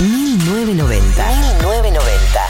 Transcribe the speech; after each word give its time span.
1990. 0.00 1.26
1990. 1.26 2.40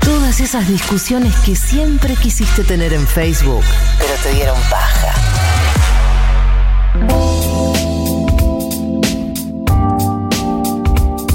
Todas 0.00 0.40
esas 0.40 0.66
discusiones 0.66 1.34
que 1.40 1.56
siempre 1.56 2.16
quisiste 2.16 2.64
tener 2.64 2.94
en 2.94 3.06
Facebook, 3.06 3.64
pero 3.98 4.14
te 4.22 4.32
dieron 4.32 4.56
paja. 4.70 5.14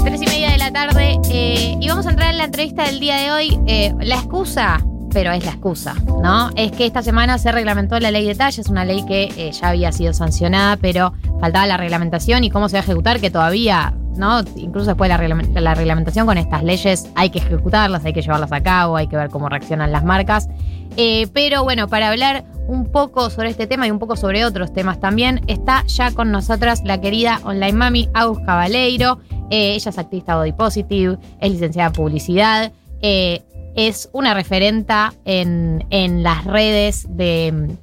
Tres 0.04 0.22
y 0.22 0.26
media 0.26 0.50
de 0.50 0.58
la 0.58 0.72
tarde 0.72 1.20
eh, 1.30 1.76
y 1.80 1.88
vamos 1.88 2.06
a 2.06 2.10
entrar 2.10 2.30
en 2.30 2.38
la 2.38 2.44
entrevista 2.44 2.84
del 2.84 2.98
día 2.98 3.16
de 3.16 3.30
hoy. 3.30 3.60
Eh, 3.68 3.94
la 4.00 4.16
excusa, 4.16 4.84
pero 5.12 5.30
es 5.32 5.44
la 5.44 5.52
excusa, 5.52 5.94
¿no? 6.22 6.50
Es 6.56 6.72
que 6.72 6.86
esta 6.86 7.02
semana 7.02 7.38
se 7.38 7.52
reglamentó 7.52 8.00
la 8.00 8.10
ley 8.10 8.26
de 8.26 8.34
talles, 8.34 8.68
una 8.68 8.84
ley 8.84 9.04
que 9.06 9.32
eh, 9.36 9.52
ya 9.52 9.68
había 9.68 9.92
sido 9.92 10.12
sancionada, 10.12 10.76
pero 10.76 11.12
faltaba 11.40 11.66
la 11.66 11.76
reglamentación 11.76 12.42
y 12.42 12.50
cómo 12.50 12.68
se 12.68 12.76
va 12.76 12.80
a 12.80 12.84
ejecutar, 12.84 13.20
que 13.20 13.30
todavía, 13.30 13.94
Incluso 14.56 14.88
después 14.88 15.08
de 15.08 15.16
la, 15.16 15.22
reglament- 15.22 15.58
la 15.58 15.74
reglamentación 15.74 16.26
con 16.26 16.36
estas 16.38 16.62
leyes 16.62 17.08
hay 17.14 17.30
que 17.30 17.38
ejecutarlas, 17.38 18.04
hay 18.04 18.12
que 18.12 18.22
llevarlas 18.22 18.52
a 18.52 18.62
cabo, 18.62 18.96
hay 18.96 19.06
que 19.06 19.16
ver 19.16 19.30
cómo 19.30 19.48
reaccionan 19.48 19.92
las 19.92 20.04
marcas. 20.04 20.48
Eh, 20.96 21.28
pero 21.32 21.62
bueno, 21.62 21.88
para 21.88 22.10
hablar 22.10 22.44
un 22.66 22.86
poco 22.86 23.30
sobre 23.30 23.48
este 23.48 23.66
tema 23.66 23.86
y 23.86 23.90
un 23.90 23.98
poco 23.98 24.16
sobre 24.16 24.44
otros 24.44 24.72
temas 24.72 25.00
también, 25.00 25.40
está 25.46 25.84
ya 25.86 26.12
con 26.12 26.30
nosotras 26.30 26.82
la 26.84 27.00
querida 27.00 27.40
online 27.44 27.72
mami 27.72 28.08
Agus 28.12 28.40
Cabaleiro. 28.40 29.20
Eh, 29.50 29.74
ella 29.74 29.90
es 29.90 29.98
activista 29.98 30.36
body 30.36 30.52
positive, 30.52 31.18
es 31.40 31.50
licenciada 31.50 31.88
en 31.88 31.92
publicidad, 31.92 32.72
eh, 33.02 33.42
es 33.74 34.10
una 34.12 34.34
referenta 34.34 35.14
en, 35.24 35.84
las 36.22 36.44
redes 36.44 37.06
de, 37.08 37.76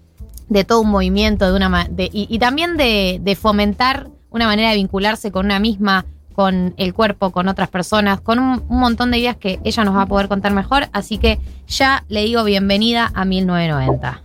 todo 0.68 0.82
un 0.82 0.90
movimiento 0.90 1.46
y, 1.98 2.40
también 2.40 2.78
de 2.78 3.38
fomentar 3.40 4.10
una 4.30 4.46
manera 4.46 4.70
de 4.70 4.76
vincularse 4.76 5.32
con 5.32 5.46
una 5.46 5.60
misma, 5.60 6.06
con 6.38 6.76
el 6.78 6.94
cuerpo, 6.94 7.32
con 7.32 7.48
otras 7.48 7.68
personas, 7.68 8.22
con 8.22 8.38
un, 8.38 8.64
un 8.70 8.80
montón 8.80 9.10
de 9.10 9.18
ideas 9.18 9.38
que 9.38 9.60
ella 9.64 9.84
nos 9.84 9.96
va 9.96 10.04
a 10.04 10.06
poder 10.06 10.28
contar 10.28 10.54
mejor. 10.54 10.88
Así 10.94 11.18
que 11.18 11.40
ya 11.68 12.04
le 12.10 12.26
digo 12.26 12.44
bienvenida 12.44 13.10
a 13.16 13.26
1990. 13.26 14.22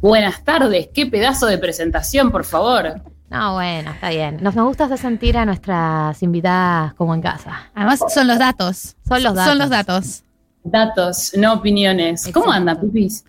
Buenas 0.00 0.42
tardes, 0.42 0.88
qué 0.92 1.06
pedazo 1.06 1.46
de 1.46 1.58
presentación, 1.58 2.32
por 2.32 2.42
favor. 2.42 3.02
No, 3.30 3.54
bueno, 3.54 3.92
está 3.92 4.10
bien. 4.10 4.38
Nos, 4.42 4.56
nos 4.56 4.66
gusta 4.66 4.86
hacer 4.86 4.98
sentir 4.98 5.38
a 5.38 5.44
nuestras 5.44 6.20
invitadas 6.24 6.92
como 6.94 7.14
en 7.14 7.22
casa. 7.22 7.70
Además, 7.72 8.00
son 8.12 8.26
los 8.26 8.40
datos. 8.40 8.96
Son 9.06 9.22
los 9.22 9.34
datos. 9.34 9.48
Son 9.48 9.58
los 9.58 9.70
datos. 9.70 10.24
Datos, 10.64 11.32
no 11.36 11.52
opiniones. 11.52 12.24
¿Cómo 12.34 12.46
Exacto. 12.46 12.70
anda, 12.70 12.80
Pipis? 12.80 13.24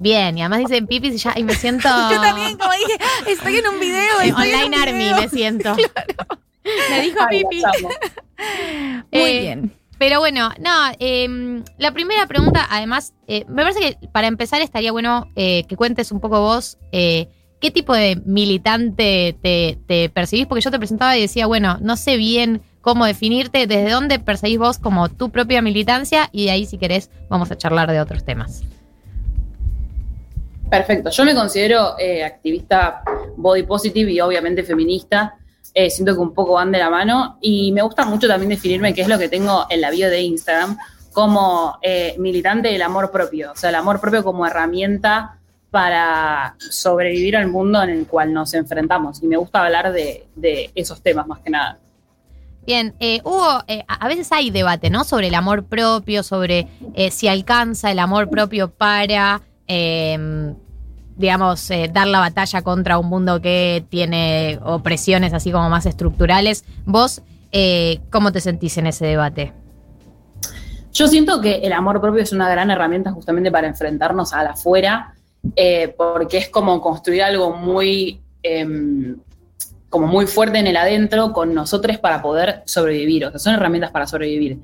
Bien, 0.00 0.36
y 0.38 0.42
además 0.42 0.60
dicen 0.60 0.86
pipis 0.86 1.14
y 1.14 1.18
ya 1.18 1.34
y 1.36 1.42
me 1.44 1.54
siento 1.54 1.88
Yo 2.10 2.20
también, 2.20 2.56
como 2.56 2.72
dije, 2.72 2.98
estoy 3.28 3.56
en 3.56 3.66
un 3.68 3.80
video. 3.80 4.20
estoy 4.22 4.48
en 4.50 4.54
online 4.54 4.66
un 4.66 4.74
army 4.74 4.98
video. 5.04 5.16
me 5.16 5.28
siento. 5.28 5.74
Me 6.90 7.00
dijo 7.00 7.18
Ay, 7.26 7.42
Pipi. 7.44 7.62
Muy 9.12 9.20
Eh, 9.22 9.40
bien. 9.40 9.72
Pero 9.98 10.20
bueno, 10.20 10.50
no, 10.60 10.70
eh, 11.00 11.62
la 11.78 11.92
primera 11.92 12.26
pregunta, 12.26 12.66
además, 12.70 13.14
eh, 13.26 13.44
me 13.48 13.62
parece 13.62 13.80
que 13.80 14.08
para 14.08 14.28
empezar 14.28 14.60
estaría 14.60 14.92
bueno 14.92 15.28
eh, 15.34 15.64
que 15.68 15.74
cuentes 15.76 16.12
un 16.12 16.20
poco 16.20 16.40
vos 16.40 16.78
eh, 16.92 17.28
qué 17.60 17.72
tipo 17.72 17.94
de 17.94 18.20
militante 18.24 19.36
te, 19.42 19.78
te 19.88 20.08
percibís, 20.10 20.46
porque 20.46 20.60
yo 20.62 20.70
te 20.70 20.78
presentaba 20.78 21.16
y 21.16 21.22
decía, 21.22 21.46
bueno, 21.46 21.78
no 21.80 21.96
sé 21.96 22.16
bien 22.16 22.62
cómo 22.80 23.06
definirte, 23.06 23.66
desde 23.66 23.90
dónde 23.90 24.20
percibís 24.20 24.58
vos 24.58 24.78
como 24.78 25.08
tu 25.08 25.30
propia 25.30 25.62
militancia 25.62 26.28
y 26.32 26.44
de 26.44 26.50
ahí 26.52 26.66
si 26.66 26.78
querés 26.78 27.10
vamos 27.28 27.50
a 27.50 27.56
charlar 27.58 27.90
de 27.90 28.00
otros 28.00 28.24
temas. 28.24 28.62
Perfecto, 30.70 31.08
yo 31.10 31.24
me 31.24 31.34
considero 31.34 31.98
eh, 31.98 32.22
activista 32.22 33.02
body 33.36 33.62
positive 33.62 34.12
y 34.12 34.20
obviamente 34.20 34.62
feminista. 34.62 35.34
Eh, 35.72 35.88
siento 35.88 36.14
que 36.14 36.20
un 36.20 36.34
poco 36.34 36.54
van 36.54 36.72
de 36.72 36.78
la 36.78 36.90
mano 36.90 37.38
y 37.40 37.72
me 37.72 37.82
gusta 37.82 38.04
mucho 38.04 38.28
también 38.28 38.50
definirme 38.50 38.92
qué 38.92 39.02
es 39.02 39.08
lo 39.08 39.18
que 39.18 39.28
tengo 39.28 39.66
en 39.70 39.80
la 39.80 39.90
bio 39.90 40.10
de 40.10 40.20
Instagram 40.20 40.76
como 41.12 41.78
eh, 41.82 42.14
militante 42.18 42.68
del 42.68 42.82
amor 42.82 43.10
propio, 43.10 43.52
o 43.52 43.56
sea, 43.56 43.70
el 43.70 43.76
amor 43.76 44.00
propio 44.00 44.22
como 44.22 44.46
herramienta 44.46 45.38
para 45.70 46.56
sobrevivir 46.58 47.36
al 47.36 47.48
mundo 47.48 47.82
en 47.82 47.90
el 47.90 48.06
cual 48.06 48.32
nos 48.32 48.54
enfrentamos. 48.54 49.22
Y 49.22 49.26
me 49.26 49.36
gusta 49.36 49.64
hablar 49.64 49.92
de, 49.92 50.26
esos 50.74 51.02
temas 51.02 51.26
más 51.26 51.40
que 51.40 51.50
nada. 51.50 51.78
Bien, 52.66 52.94
Hugo, 53.24 53.62
a 53.86 54.08
veces 54.08 54.30
hay 54.32 54.50
debate, 54.50 54.90
¿no? 54.90 55.04
Sobre 55.04 55.28
el 55.28 55.34
amor 55.34 55.64
propio, 55.64 56.22
sobre 56.22 56.68
si 57.10 57.28
alcanza 57.28 57.90
el 57.90 57.98
amor 57.98 58.30
propio 58.30 58.70
para, 58.70 59.42
eh, 59.66 60.54
digamos, 61.18 61.70
eh, 61.70 61.90
dar 61.92 62.06
la 62.06 62.20
batalla 62.20 62.62
contra 62.62 62.98
un 62.98 63.08
mundo 63.08 63.42
que 63.42 63.84
tiene 63.90 64.58
opresiones 64.62 65.34
así 65.34 65.50
como 65.50 65.68
más 65.68 65.84
estructurales. 65.84 66.64
Vos, 66.86 67.22
eh, 67.50 68.00
¿cómo 68.10 68.32
te 68.32 68.40
sentís 68.40 68.78
en 68.78 68.86
ese 68.86 69.04
debate? 69.04 69.52
Yo 70.92 71.08
siento 71.08 71.40
que 71.40 71.56
el 71.56 71.72
amor 71.72 72.00
propio 72.00 72.22
es 72.22 72.32
una 72.32 72.48
gran 72.48 72.70
herramienta 72.70 73.12
justamente 73.12 73.50
para 73.50 73.66
enfrentarnos 73.66 74.32
a 74.32 74.44
la 74.44 74.50
afuera, 74.50 75.14
eh, 75.56 75.94
porque 75.96 76.38
es 76.38 76.48
como 76.48 76.80
construir 76.80 77.22
algo 77.22 77.56
muy, 77.56 78.20
em, 78.42 79.16
como 79.90 80.06
muy 80.06 80.26
fuerte 80.26 80.58
en 80.58 80.68
el 80.68 80.76
adentro 80.76 81.32
con 81.32 81.52
nosotros 81.52 81.98
para 81.98 82.22
poder 82.22 82.62
sobrevivir. 82.64 83.26
O 83.26 83.30
sea, 83.30 83.40
son 83.40 83.54
herramientas 83.54 83.90
para 83.90 84.06
sobrevivir. 84.06 84.58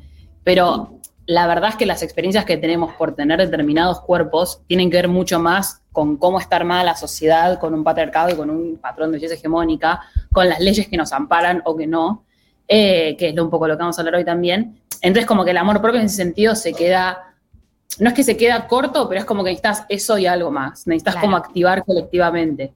Pero 0.44 1.00
la 1.27 1.47
verdad 1.47 1.71
es 1.71 1.77
que 1.77 1.87
las 1.87 2.03
experiencias 2.03 2.45
que 2.45 2.57
tenemos 2.57 2.93
por 2.95 3.15
tener 3.15 3.39
determinados 3.39 4.01
cuerpos 4.01 4.61
tienen 4.67 4.91
que 4.91 4.97
ver 4.99 5.09
mucho 5.09 5.39
más 5.41 5.81
con 5.93 6.17
cómo 6.17 6.39
está 6.39 6.57
armada 6.57 6.85
la 6.85 6.97
sociedad, 6.97 7.59
con 7.59 7.73
un 7.73 7.83
patriarcado 7.85 8.31
y 8.31 8.35
con 8.35 8.51
un 8.51 8.77
patrón 8.79 9.11
de 9.11 9.17
belleza 9.19 9.34
hegemónica, 9.34 10.01
con 10.33 10.49
las 10.49 10.61
leyes 10.61 10.89
que 10.89 10.97
nos 10.97 11.13
amparan 11.13 11.63
o 11.65 11.77
que 11.77 11.87
no, 11.87 12.25
eh, 12.69 13.17
que 13.19 13.29
es 13.29 13.34
lo- 13.34 13.45
un 13.45 13.51
poco 13.51 13.67
lo 13.69 13.75
que 13.77 13.81
vamos 13.83 13.99
a 13.99 14.03
hablar 14.03 14.17
hoy 14.17 14.25
también. 14.25 14.81
Entonces, 15.01 15.27
como 15.27 15.45
que 15.45 15.53
el 15.53 15.57
amor 15.59 15.81
propio 15.81 16.01
en 16.01 16.07
ese 16.07 16.17
sentido 16.17 16.55
se 16.55 16.73
queda, 16.75 17.34
no 18.01 18.09
es 18.09 18.15
que 18.15 18.25
se 18.25 18.37
queda 18.37 18.67
corto, 18.67 19.09
pero 19.09 19.21
es 19.21 19.25
como 19.25 19.45
que 19.45 19.51
necesitas 19.51 19.84
eso 19.89 20.19
y 20.19 20.27
algo 20.27 20.51
más. 20.51 20.87
Necesitas 20.87 21.15
Claro. 21.15 21.27
como 21.27 21.37
activar 21.37 21.84
colectivamente. 21.84 22.73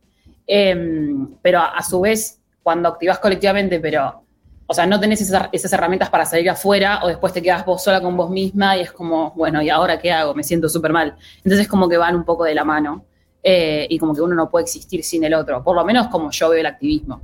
Em, 0.46 1.28
pero 1.42 1.58
a, 1.60 1.66
a 1.76 1.82
su 1.82 2.00
vez, 2.00 2.40
cuando 2.62 2.88
activas 2.88 3.18
colectivamente, 3.18 3.80
pero, 3.80 4.22
o 4.70 4.74
sea, 4.74 4.86
no 4.86 5.00
tenés 5.00 5.22
esas, 5.22 5.72
herramientas 5.72 6.10
para 6.10 6.26
salir 6.26 6.48
afuera, 6.50 7.00
o 7.02 7.08
después 7.08 7.32
te 7.32 7.40
quedas 7.40 7.64
vos 7.64 7.82
sola 7.82 8.02
con 8.02 8.14
vos 8.18 8.28
misma 8.28 8.76
y 8.76 8.82
es 8.82 8.92
como, 8.92 9.30
bueno, 9.30 9.62
¿y 9.62 9.70
ahora 9.70 9.98
qué 9.98 10.12
hago? 10.12 10.34
Me 10.34 10.44
siento 10.44 10.68
súper 10.68 10.92
mal. 10.92 11.16
Entonces, 11.42 11.66
como 11.66 11.88
que 11.88 11.96
van 11.96 12.14
un 12.14 12.24
poco 12.24 12.44
de 12.44 12.54
la 12.54 12.64
mano. 12.64 13.04
eh, 13.42 13.86
y 13.88 13.98
como 13.98 14.14
que 14.14 14.20
uno 14.20 14.34
no 14.34 14.50
puede 14.50 14.64
existir 14.64 15.02
sin 15.02 15.24
el 15.24 15.32
otro. 15.32 15.64
Por 15.64 15.74
lo 15.74 15.84
menos 15.84 16.08
como 16.08 16.30
yo 16.30 16.50
veo 16.50 16.60
el 16.60 16.66
activismo. 16.66 17.22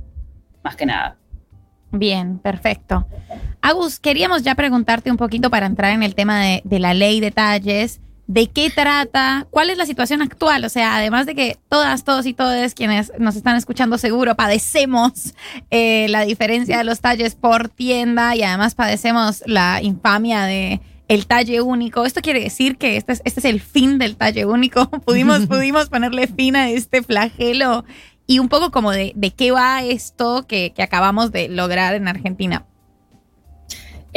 Más 0.63 0.75
que 0.75 0.85
nada. 0.87 1.17
Bien, 1.91 2.39
perfecto. 2.39 3.05
Agus, 3.61 3.99
queríamos 3.99 4.41
ya 4.41 4.55
preguntarte 4.55 5.11
un 5.11 5.17
poquito 5.17 5.51
para 5.51 5.67
entrar 5.67 5.91
en 5.91 6.01
el 6.01 6.15
tema 6.15 6.41
de, 6.41 6.61
de 6.63 6.79
la 6.79 6.95
ley 6.95 7.19
de 7.19 7.29
talles. 7.31 8.01
¿De 8.27 8.47
qué 8.47 8.71
trata? 8.71 9.45
¿Cuál 9.51 9.69
es 9.69 9.77
la 9.77 9.85
situación 9.85 10.23
actual? 10.23 10.65
O 10.65 10.69
sea, 10.69 10.95
además 10.95 11.27
de 11.27 11.35
que 11.35 11.59
todas, 11.69 12.03
todos 12.03 12.25
y 12.25 12.33
todas 12.33 12.73
quienes 12.73 13.11
nos 13.19 13.35
están 13.35 13.55
escuchando 13.55 13.99
seguro 13.99 14.35
padecemos 14.35 15.35
eh, 15.69 16.07
la 16.09 16.25
diferencia 16.25 16.79
de 16.79 16.83
los 16.83 17.01
talles 17.01 17.35
por 17.35 17.69
tienda 17.69 18.35
y 18.35 18.41
además 18.41 18.73
padecemos 18.73 19.43
la 19.45 19.79
infamia 19.83 20.43
de 20.45 20.81
el 21.07 21.27
talle 21.27 21.61
único. 21.61 22.03
Esto 22.03 22.21
quiere 22.21 22.39
decir 22.39 22.77
que 22.77 22.97
este 22.97 23.13
es, 23.13 23.21
este 23.25 23.41
es 23.41 23.45
el 23.45 23.61
fin 23.61 23.99
del 23.99 24.15
talle 24.15 24.45
único. 24.45 24.89
Pudimos, 25.05 25.45
pudimos 25.47 25.89
ponerle 25.89 26.25
fin 26.25 26.55
a 26.55 26.69
este 26.69 27.03
flagelo 27.03 27.85
y 28.25 28.39
un 28.39 28.49
poco 28.49 28.71
como 28.71 28.91
de, 28.91 29.13
de 29.15 29.31
qué 29.31 29.51
va 29.51 29.83
esto 29.83 30.47
que, 30.47 30.73
que 30.73 30.81
acabamos 30.81 31.31
de 31.31 31.47
lograr 31.47 31.93
en 31.93 32.07
Argentina. 32.07 32.65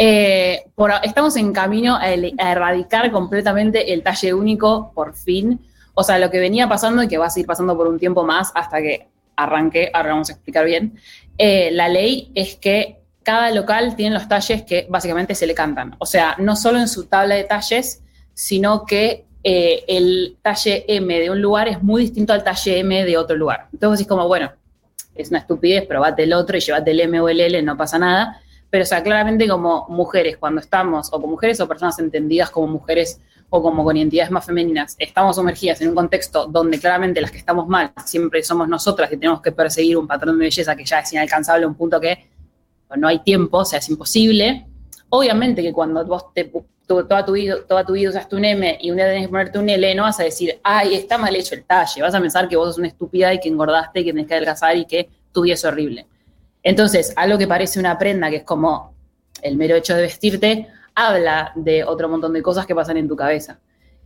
Eh, 0.00 0.62
por- 0.76 0.92
estamos 1.02 1.34
en 1.36 1.52
camino 1.52 1.96
a, 1.96 2.02
a 2.04 2.52
erradicar 2.52 3.10
completamente 3.10 3.92
el 3.92 4.04
talle 4.04 4.32
único, 4.32 4.92
por 4.94 5.14
fin. 5.14 5.60
O 5.94 6.04
sea, 6.04 6.20
lo 6.20 6.30
que 6.30 6.38
venía 6.38 6.68
pasando 6.68 7.02
y 7.02 7.08
que 7.08 7.18
va 7.18 7.26
a 7.26 7.30
seguir 7.30 7.48
pasando 7.48 7.76
por 7.76 7.88
un 7.88 7.98
tiempo 7.98 8.22
más 8.24 8.52
hasta 8.54 8.80
que 8.80 9.08
arranque, 9.34 9.90
ahora 9.92 10.10
vamos 10.10 10.30
a 10.30 10.34
explicar 10.34 10.64
bien. 10.64 10.94
eh, 11.36 11.70
la 11.72 11.88
ley 11.88 12.30
es 12.34 12.54
que 12.56 13.00
cada 13.24 13.50
local 13.50 13.94
tiene 13.96 14.14
los 14.14 14.28
talles 14.28 14.62
que 14.62 14.86
básicamente 14.88 15.34
se 15.34 15.46
le 15.46 15.54
cantan. 15.54 15.96
O 15.98 16.06
sea, 16.06 16.36
no 16.38 16.54
solo 16.54 16.78
en 16.78 16.88
su 16.88 17.06
tabla 17.06 17.34
de 17.34 17.44
talles, 17.44 18.02
sino 18.34 18.84
que 18.86 19.24
eh, 19.42 19.84
el 19.88 20.36
talle 20.42 20.84
M 20.88 21.18
de 21.18 21.30
un 21.30 21.40
lugar 21.42 21.66
es 21.68 21.82
muy 21.82 22.02
distinto 22.02 22.32
al 22.32 22.42
talle 22.44 22.78
M 22.78 23.04
de 23.04 23.16
otro 23.16 23.36
lugar. 23.36 23.66
Entonces 23.72 24.02
es 24.02 24.06
como, 24.08 24.26
bueno, 24.28 24.50
es 25.14 25.30
una 25.30 25.40
estupidez, 25.40 25.86
probate 25.86 26.22
el 26.22 26.32
otro 26.32 26.56
y 26.56 26.60
llevate 26.60 26.92
el 26.92 27.00
M 27.00 27.20
o 27.20 27.28
el 27.28 27.40
L, 27.40 27.62
no 27.62 27.76
pasa 27.76 27.98
nada. 27.98 28.40
Pero, 28.70 28.84
o 28.84 28.86
sea, 28.86 29.02
claramente 29.02 29.48
como 29.48 29.86
mujeres, 29.88 30.36
cuando 30.36 30.60
estamos, 30.60 31.08
o 31.08 31.12
como 31.12 31.28
mujeres 31.28 31.58
o 31.60 31.66
personas 31.68 31.98
entendidas 31.98 32.50
como 32.50 32.66
mujeres 32.66 33.20
o 33.50 33.62
como 33.62 33.82
con 33.82 33.96
identidades 33.96 34.30
más 34.30 34.44
femeninas, 34.44 34.94
estamos 34.98 35.36
sumergidas 35.36 35.80
en 35.80 35.88
un 35.88 35.94
contexto 35.94 36.46
donde 36.46 36.78
claramente 36.78 37.20
las 37.20 37.30
que 37.30 37.38
estamos 37.38 37.66
mal 37.66 37.92
siempre 38.04 38.42
somos 38.42 38.68
nosotras 38.68 39.10
y 39.10 39.16
tenemos 39.16 39.40
que 39.40 39.52
perseguir 39.52 39.96
un 39.96 40.06
patrón 40.06 40.38
de 40.38 40.44
belleza 40.44 40.76
que 40.76 40.84
ya 40.84 40.98
es 41.00 41.12
inalcanzable 41.14 41.64
un 41.64 41.74
punto 41.74 41.98
que 41.98 42.28
no 42.96 43.08
hay 43.08 43.20
tiempo, 43.20 43.58
o 43.58 43.64
sea, 43.64 43.78
es 43.78 43.88
imposible. 43.88 44.66
Obviamente 45.08 45.62
que 45.62 45.72
cuando 45.72 46.04
vos 46.04 46.34
te, 46.34 46.44
tu- 46.44 46.66
toda, 46.86 47.24
tu 47.24 47.32
vida, 47.32 47.56
toda 47.66 47.84
tu 47.86 47.94
vida 47.94 48.10
usaste 48.10 48.36
un 48.36 48.44
M 48.44 48.78
y 48.82 48.90
un 48.90 48.96
día 48.96 49.06
tenés 49.06 49.22
que 49.22 49.28
ponerte 49.30 49.58
un 49.58 49.68
L, 49.70 49.94
no 49.94 50.02
vas 50.02 50.20
a 50.20 50.24
decir, 50.24 50.60
ay, 50.62 50.94
está 50.94 51.16
mal 51.16 51.34
hecho 51.34 51.54
el 51.54 51.64
talle, 51.64 52.02
vas 52.02 52.14
a 52.14 52.20
pensar 52.20 52.48
que 52.48 52.56
vos 52.56 52.68
sos 52.68 52.78
una 52.78 52.88
estúpida 52.88 53.32
y 53.32 53.40
que 53.40 53.48
engordaste 53.48 54.00
y 54.00 54.04
que 54.04 54.12
tenés 54.12 54.26
que 54.26 54.34
adelgazar 54.34 54.76
y 54.76 54.84
que 54.84 55.08
tu 55.32 55.42
vida 55.42 55.54
es 55.54 55.64
horrible. 55.64 56.06
Entonces, 56.62 57.12
algo 57.16 57.38
que 57.38 57.46
parece 57.46 57.80
una 57.80 57.98
prenda, 57.98 58.30
que 58.30 58.36
es 58.36 58.42
como 58.44 58.94
el 59.42 59.56
mero 59.56 59.76
hecho 59.76 59.94
de 59.94 60.02
vestirte, 60.02 60.68
habla 60.94 61.52
de 61.54 61.84
otro 61.84 62.08
montón 62.08 62.32
de 62.32 62.42
cosas 62.42 62.66
que 62.66 62.74
pasan 62.74 62.96
en 62.96 63.08
tu 63.08 63.16
cabeza. 63.16 63.58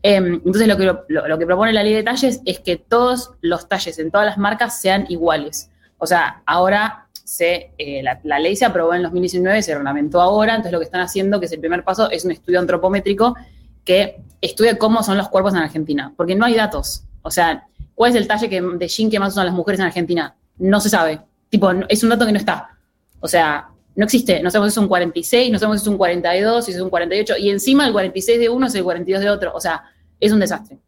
Em, 0.03 0.35
entonces, 0.35 0.67
lo 0.67 0.77
que, 0.77 0.93
lo, 1.09 1.39
que 1.39 1.47
propone 1.47 1.73
la 1.73 1.83
ley 1.83 1.95
de 1.95 2.03
talles 2.03 2.41
es 2.45 2.61
que 2.61 2.77
todos 2.77 3.33
los 3.41 3.69
talles 3.69 3.99
en 3.99 4.11
todas 4.11 4.27
las 4.27 4.37
marcas 4.37 4.81
sean 4.81 5.07
iguales. 5.09 5.71
O 5.99 6.07
sea, 6.07 6.43
ahora 6.45 7.07
se, 7.25 7.73
eh, 7.79 8.03
la, 8.03 8.39
ley 8.39 8.57
se 8.57 8.65
aprobó 8.65 8.95
en 8.95 9.03
2019, 9.03 9.63
se 9.63 9.75
reglamentó 9.75 10.21
ahora, 10.21 10.55
entonces 10.55 10.73
lo 10.73 10.81
que 10.81 10.85
están 10.85 11.01
haciendo, 11.01 11.39
que 11.39 11.47
es 11.47 11.53
el 11.53 11.61
primer 11.61 11.85
paso, 11.85 12.11
es 12.11 12.25
un 12.25 12.33
estudio 12.33 12.59
antropométrico 12.59 13.37
que 13.85 14.21
estudie 14.41 14.77
cómo 14.77 15.03
son 15.03 15.17
los 15.17 15.29
cuerpos 15.29 15.55
en 15.55 15.61
Argentina, 15.61 16.13
porque 16.17 16.35
no 16.35 16.45
hay 16.45 16.55
datos. 16.55 17.05
O 17.23 17.31
sea, 17.31 17.67
¿cuál 17.95 18.11
es 18.11 18.17
el 18.17 18.27
talle 18.27 18.49
que, 18.49 18.61
de 18.61 18.89
jean 18.89 19.11
que 19.11 19.21
más 19.21 19.33
usan 19.33 19.47
las 19.47 19.55
mujeres 19.55 19.81
en 19.81 19.87
Argentina? 19.87 20.35
No 20.59 20.81
se 20.81 20.89
sabe. 20.89 21.21
Tipo, 21.53 21.71
es 21.87 22.03
un 22.03 22.09
dato 22.09 22.25
que 22.25 22.33
no 22.33 22.39
está. 22.39 22.79
O 23.21 23.29
sea, 23.29 23.69
no 23.95 24.05
existe. 24.07 24.43
No 24.43 24.51
sabemos 24.51 24.73
si 24.73 24.79
es 24.79 24.83
un 24.83 24.89
46, 24.89 25.53
no 25.53 25.59
sabemos 25.59 25.81
si 25.81 25.85
es 25.85 25.89
un 25.89 25.99
42, 25.99 26.65
si 26.65 26.73
es 26.73 26.81
un 26.81 26.89
48, 26.89 27.37
y 27.37 27.51
encima 27.51 27.87
el 27.87 27.93
46 27.93 28.41
de 28.41 28.49
uno 28.49 28.69
es 28.69 28.75
el 28.75 28.83
42 28.83 29.23
de 29.23 29.29
otro. 29.29 29.53
O 29.55 29.61
sea, 29.61 29.85
es 30.19 30.33
un 30.33 30.41
desastre. 30.41 30.79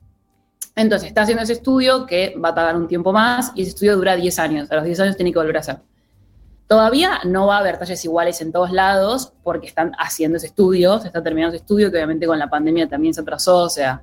Entonces, 0.75 1.08
está 1.08 1.20
haciendo 1.20 1.43
ese 1.43 1.52
estudio 1.52 2.06
que 2.06 2.34
va 2.43 2.49
a 2.49 2.55
tardar 2.55 2.76
un 2.76 2.88
tiempo 2.88 3.12
más 3.12 3.52
y 3.55 3.61
ese 3.61 3.72
estudio 3.72 3.94
dura 3.94 4.16
10 4.16 4.38
años. 4.38 4.70
A 4.70 4.76
los 4.76 4.84
10 4.84 5.00
años 5.00 5.16
tiene 5.16 5.34
que 5.34 5.38
volver 5.38 5.58
a 5.58 5.61
hacer. 5.61 5.81
Todavía 6.66 7.20
no 7.26 7.46
va 7.46 7.58
a 7.58 7.61
haber 7.61 7.78
talles 7.78 8.02
iguales 8.02 8.40
en 8.40 8.50
todos 8.50 8.72
lados 8.72 9.34
porque 9.43 9.66
están 9.66 9.93
haciendo 9.99 10.38
ese 10.38 10.46
estudio, 10.46 10.99
se 10.99 11.08
está 11.08 11.22
terminando 11.22 11.55
ese 11.55 11.62
estudio 11.62 11.90
que 11.90 11.99
obviamente 11.99 12.26
con 12.26 12.38
la 12.38 12.49
pandemia 12.49 12.88
también 12.88 13.12
se 13.12 13.20
atrasó, 13.20 13.64
o 13.64 13.69
sea, 13.69 14.02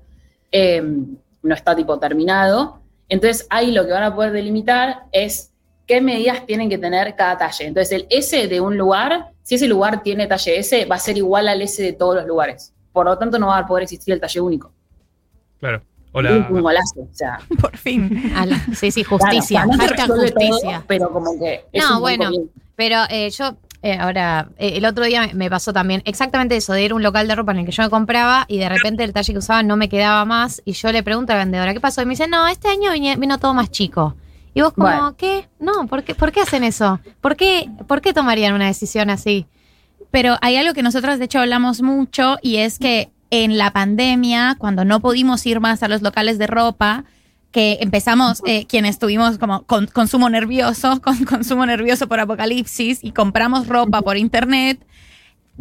em, 0.51 1.17
no 1.41 1.55
está 1.55 1.75
tipo 1.75 1.97
terminado. 1.97 2.81
Entonces 3.09 3.47
ahí 3.49 3.71
lo 3.71 3.83
que 3.87 3.93
van 3.93 4.03
a 4.03 4.13
poder 4.13 4.31
delimitar 4.31 5.05
es 5.11 5.50
qué 5.91 5.99
medidas 5.99 6.45
tienen 6.45 6.69
que 6.69 6.77
tener 6.77 7.13
cada 7.17 7.38
talle. 7.38 7.65
Entonces 7.65 7.91
el 7.91 8.07
S 8.09 8.47
de 8.47 8.61
un 8.61 8.77
lugar, 8.77 9.33
si 9.43 9.55
ese 9.55 9.67
lugar 9.67 10.01
tiene 10.01 10.25
talle 10.25 10.57
S, 10.57 10.85
va 10.85 10.95
a 10.95 10.99
ser 10.99 11.17
igual 11.17 11.49
al 11.49 11.61
S 11.61 11.83
de 11.83 11.91
todos 11.91 12.15
los 12.15 12.25
lugares. 12.25 12.73
Por 12.93 13.07
lo 13.07 13.17
tanto 13.17 13.38
no 13.38 13.47
va 13.47 13.57
a 13.57 13.67
poder 13.67 13.83
existir 13.83 14.13
el 14.13 14.21
talle 14.21 14.39
único. 14.39 14.71
Claro. 15.59 15.81
Hola. 16.13 16.47
Un, 16.49 16.61
golazo, 16.61 17.01
o 17.01 17.13
sea. 17.13 17.39
Por 17.59 17.75
fin. 17.75 18.31
sí, 18.73 18.89
sí, 18.89 19.03
justicia. 19.03 19.63
justicia. 19.63 20.81
pero 20.88 21.11
como 21.11 21.38
que. 21.38 21.65
no, 21.73 21.99
bueno, 21.99 22.29
pero 22.77 23.03
eh, 23.09 23.29
yo 23.29 23.57
eh, 23.81 23.97
ahora, 23.99 24.47
eh, 24.57 24.73
el 24.75 24.85
otro 24.85 25.03
día 25.03 25.29
me 25.33 25.49
pasó 25.49 25.73
también 25.73 26.03
exactamente 26.05 26.55
eso, 26.55 26.71
de 26.71 26.83
ir 26.83 26.91
a 26.91 26.95
un 26.95 27.03
local 27.03 27.27
de 27.27 27.35
ropa 27.35 27.51
en 27.51 27.59
el 27.59 27.65
que 27.65 27.73
yo 27.73 27.83
me 27.83 27.89
compraba 27.89 28.45
y 28.47 28.59
de 28.59 28.69
repente 28.69 29.03
el 29.03 29.11
talle 29.11 29.33
que 29.33 29.39
usaba 29.39 29.61
no 29.61 29.75
me 29.75 29.89
quedaba 29.89 30.23
más 30.23 30.61
y 30.63 30.71
yo 30.71 30.89
le 30.94 31.03
pregunto 31.03 31.33
a 31.33 31.35
la 31.35 31.44
vendedora, 31.44 31.73
¿qué 31.73 31.81
pasó? 31.81 32.01
Y 32.01 32.05
me 32.05 32.11
dice, 32.11 32.29
no, 32.29 32.47
este 32.47 32.69
año 32.69 32.91
vino, 32.94 33.39
todo 33.39 33.53
más 33.53 33.71
chico. 33.71 34.15
Y 34.53 34.62
vos 34.62 34.74
como, 34.74 35.15
¿qué? 35.15 35.48
No, 35.59 35.88
¿por 35.88 36.03
qué, 36.03 36.13
¿por 36.13 36.31
qué 36.31 36.42
hacen 36.42 36.63
eso? 36.63 37.00
¿Por 37.21 37.36
qué, 37.36 37.69
¿Por 37.88 38.01
qué 38.01 38.13
tomarían 38.13 38.53
una 38.53 38.68
decisión 38.68 39.09
así? 39.09 39.45
Pero 40.12 40.38
hay 40.42 40.57
algo 40.57 40.74
que 40.74 40.83
nosotros 40.83 41.19
de 41.19 41.25
hecho 41.25 41.39
hablamos 41.39 41.81
mucho 41.81 42.38
y 42.42 42.57
es 42.57 42.77
que 42.77 43.12
en 43.30 43.57
la 43.57 43.71
pandemia, 43.71 44.56
cuando 44.59 44.83
no 44.83 45.00
pudimos 45.00 45.45
ir 45.45 45.62
más 45.62 45.83
a 45.83 45.88
los 45.88 46.01
locales 46.01 46.38
de 46.38 46.48
ropa, 46.48 47.06
que 47.51 47.80
empezamos, 47.81 48.42
eh, 48.45 48.65
quienes 48.65 49.00
tuvimos 49.00 49.38
como 49.38 49.63
con, 49.63 49.88
consumo 49.88 50.30
nervioso, 50.30 51.01
con 51.04 51.24
consumo 51.25 51.65
nervioso 51.65 52.07
por 52.07 52.19
apocalipsis 52.19 53.00
y 53.01 53.12
compramos 53.12 53.68
ropa 53.68 54.01
por 54.01 54.18
internet, 54.18 54.86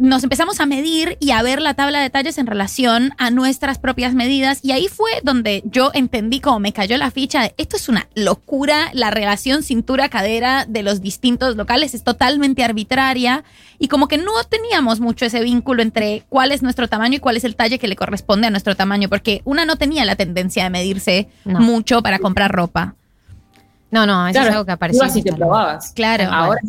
nos 0.01 0.23
empezamos 0.23 0.59
a 0.59 0.65
medir 0.65 1.15
y 1.19 1.29
a 1.29 1.43
ver 1.43 1.61
la 1.61 1.75
tabla 1.75 1.99
de 1.99 2.09
talles 2.09 2.39
en 2.39 2.47
relación 2.47 3.13
a 3.19 3.29
nuestras 3.29 3.77
propias 3.77 4.15
medidas 4.15 4.59
y 4.63 4.71
ahí 4.71 4.87
fue 4.87 5.11
donde 5.23 5.61
yo 5.65 5.91
entendí 5.93 6.39
cómo 6.39 6.59
me 6.59 6.73
cayó 6.73 6.97
la 6.97 7.11
ficha 7.11 7.43
de 7.43 7.53
esto 7.57 7.75
es 7.75 7.87
una 7.87 8.07
locura, 8.15 8.89
la 8.93 9.11
relación 9.11 9.61
cintura-cadera 9.61 10.65
de 10.67 10.81
los 10.81 11.01
distintos 11.01 11.55
locales 11.55 11.93
es 11.93 12.03
totalmente 12.03 12.63
arbitraria 12.63 13.43
y 13.77 13.89
como 13.89 14.07
que 14.07 14.17
no 14.17 14.31
teníamos 14.49 14.99
mucho 14.99 15.25
ese 15.25 15.41
vínculo 15.41 15.83
entre 15.83 16.23
cuál 16.29 16.51
es 16.51 16.63
nuestro 16.63 16.87
tamaño 16.87 17.17
y 17.17 17.19
cuál 17.19 17.37
es 17.37 17.43
el 17.43 17.55
talle 17.55 17.77
que 17.77 17.87
le 17.87 17.95
corresponde 17.95 18.47
a 18.47 18.49
nuestro 18.49 18.75
tamaño, 18.75 19.07
porque 19.07 19.43
una 19.45 19.65
no 19.65 19.75
tenía 19.75 20.03
la 20.05 20.15
tendencia 20.15 20.63
de 20.63 20.71
medirse 20.71 21.29
mucho 21.45 22.01
para 22.01 22.17
comprar 22.17 22.51
ropa. 22.51 22.95
No, 23.91 24.05
no, 24.05 24.27
eso 24.27 24.41
es 24.41 24.47
algo 24.47 24.65
que 24.65 24.71
apareció. 24.71 25.03
Te 25.21 25.33
probabas. 25.33 25.91
Claro. 25.91 26.29
Ahora 26.31 26.61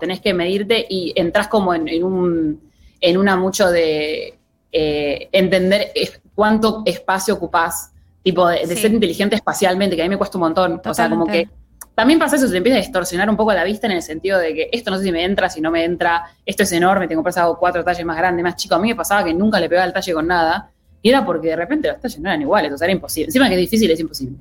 tenés 0.00 0.20
que 0.20 0.34
medirte 0.34 0.86
y 0.88 1.12
entras 1.16 1.48
como 1.48 1.74
en, 1.74 2.02
un 2.02 2.60
en 3.00 3.16
una 3.16 3.36
mucho 3.36 3.70
de 3.70 4.38
eh, 4.72 5.28
entender 5.32 5.92
cuánto 6.34 6.82
espacio 6.84 7.34
ocupás, 7.34 7.92
tipo 8.22 8.48
de, 8.48 8.66
ser 8.66 8.92
inteligente 8.92 9.36
espacialmente, 9.36 9.96
que 9.96 10.02
a 10.02 10.04
mí 10.04 10.10
me 10.10 10.16
cuesta 10.16 10.38
un 10.38 10.42
montón. 10.42 10.80
O 10.84 10.94
sea, 10.94 11.08
como 11.08 11.26
que 11.26 11.48
también 11.94 12.18
pasa 12.18 12.36
eso, 12.36 12.48
se 12.48 12.56
empieza 12.56 12.78
a 12.78 12.82
distorsionar 12.82 13.30
un 13.30 13.36
poco 13.36 13.52
la 13.52 13.62
vista 13.62 13.86
en 13.86 13.92
el 13.92 14.02
sentido 14.02 14.38
de 14.38 14.52
que 14.52 14.68
esto 14.72 14.90
no 14.90 14.98
sé 14.98 15.04
si 15.04 15.12
me 15.12 15.24
entra, 15.24 15.48
si 15.48 15.60
no 15.60 15.70
me 15.70 15.84
entra, 15.84 16.24
esto 16.44 16.64
es 16.64 16.72
enorme, 16.72 17.06
tengo 17.06 17.22
pasado 17.22 17.56
cuatro 17.58 17.84
talles 17.84 18.04
más 18.04 18.16
grandes, 18.16 18.42
más 18.42 18.56
chicos. 18.56 18.78
A 18.78 18.80
mí 18.80 18.88
me 18.88 18.96
pasaba 18.96 19.22
que 19.22 19.32
nunca 19.32 19.60
le 19.60 19.68
pegaba 19.68 19.86
el 19.86 19.92
talle 19.92 20.12
con 20.12 20.26
nada, 20.26 20.70
y 21.00 21.10
era 21.10 21.24
porque 21.24 21.48
de 21.48 21.56
repente 21.56 21.88
los 21.88 22.00
talles 22.00 22.18
no 22.18 22.28
eran 22.28 22.42
iguales, 22.42 22.72
o 22.72 22.78
sea, 22.78 22.86
era 22.86 22.94
imposible. 22.94 23.26
Encima 23.26 23.48
que 23.48 23.54
es 23.54 23.60
difícil, 23.60 23.90
es 23.90 24.00
imposible. 24.00 24.38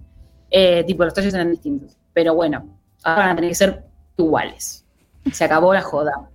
Eh, 0.50 0.84
tipo, 0.86 1.04
los 1.04 1.14
talles 1.14 1.34
eran 1.34 1.52
distintos. 1.52 1.96
Pero 2.12 2.34
bueno, 2.34 2.66
ahora 3.04 3.24
van 3.24 3.32
a 3.32 3.36
tener 3.36 3.52
que 3.52 3.56
ser 3.56 3.84
iguales. 4.18 4.83
Se 5.32 5.44
acabó 5.44 5.74
la 5.74 5.82
joda. 5.82 6.30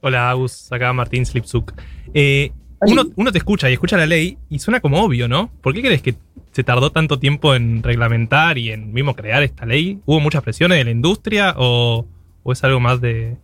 Hola, 0.00 0.30
Agus, 0.30 0.70
acá 0.72 0.92
Martín 0.92 1.26
Slipsuk. 1.26 1.72
Eh, 2.14 2.52
uno, 2.80 3.32
te 3.32 3.38
escucha 3.38 3.68
y 3.68 3.72
escucha 3.72 3.96
la 3.96 4.06
ley 4.06 4.38
y 4.48 4.60
suena 4.60 4.80
como 4.80 5.02
obvio, 5.02 5.26
¿no? 5.26 5.50
¿Por 5.60 5.74
qué 5.74 5.82
crees 5.82 6.02
que 6.02 6.14
se 6.52 6.62
tardó 6.62 6.90
tanto 6.90 7.18
tiempo 7.18 7.54
en 7.54 7.82
reglamentar 7.82 8.58
y 8.58 8.70
en 8.70 8.92
mismo 8.92 9.14
crear 9.14 9.42
esta 9.42 9.66
ley? 9.66 10.00
¿Hubo 10.06 10.20
muchas 10.20 10.42
presiones 10.42 10.78
de 10.78 10.84
la 10.84 10.90
industria 10.90 11.54
o, 11.56 12.06
es 12.46 12.64
algo 12.64 12.80
más 12.80 13.00
de, 13.00 13.36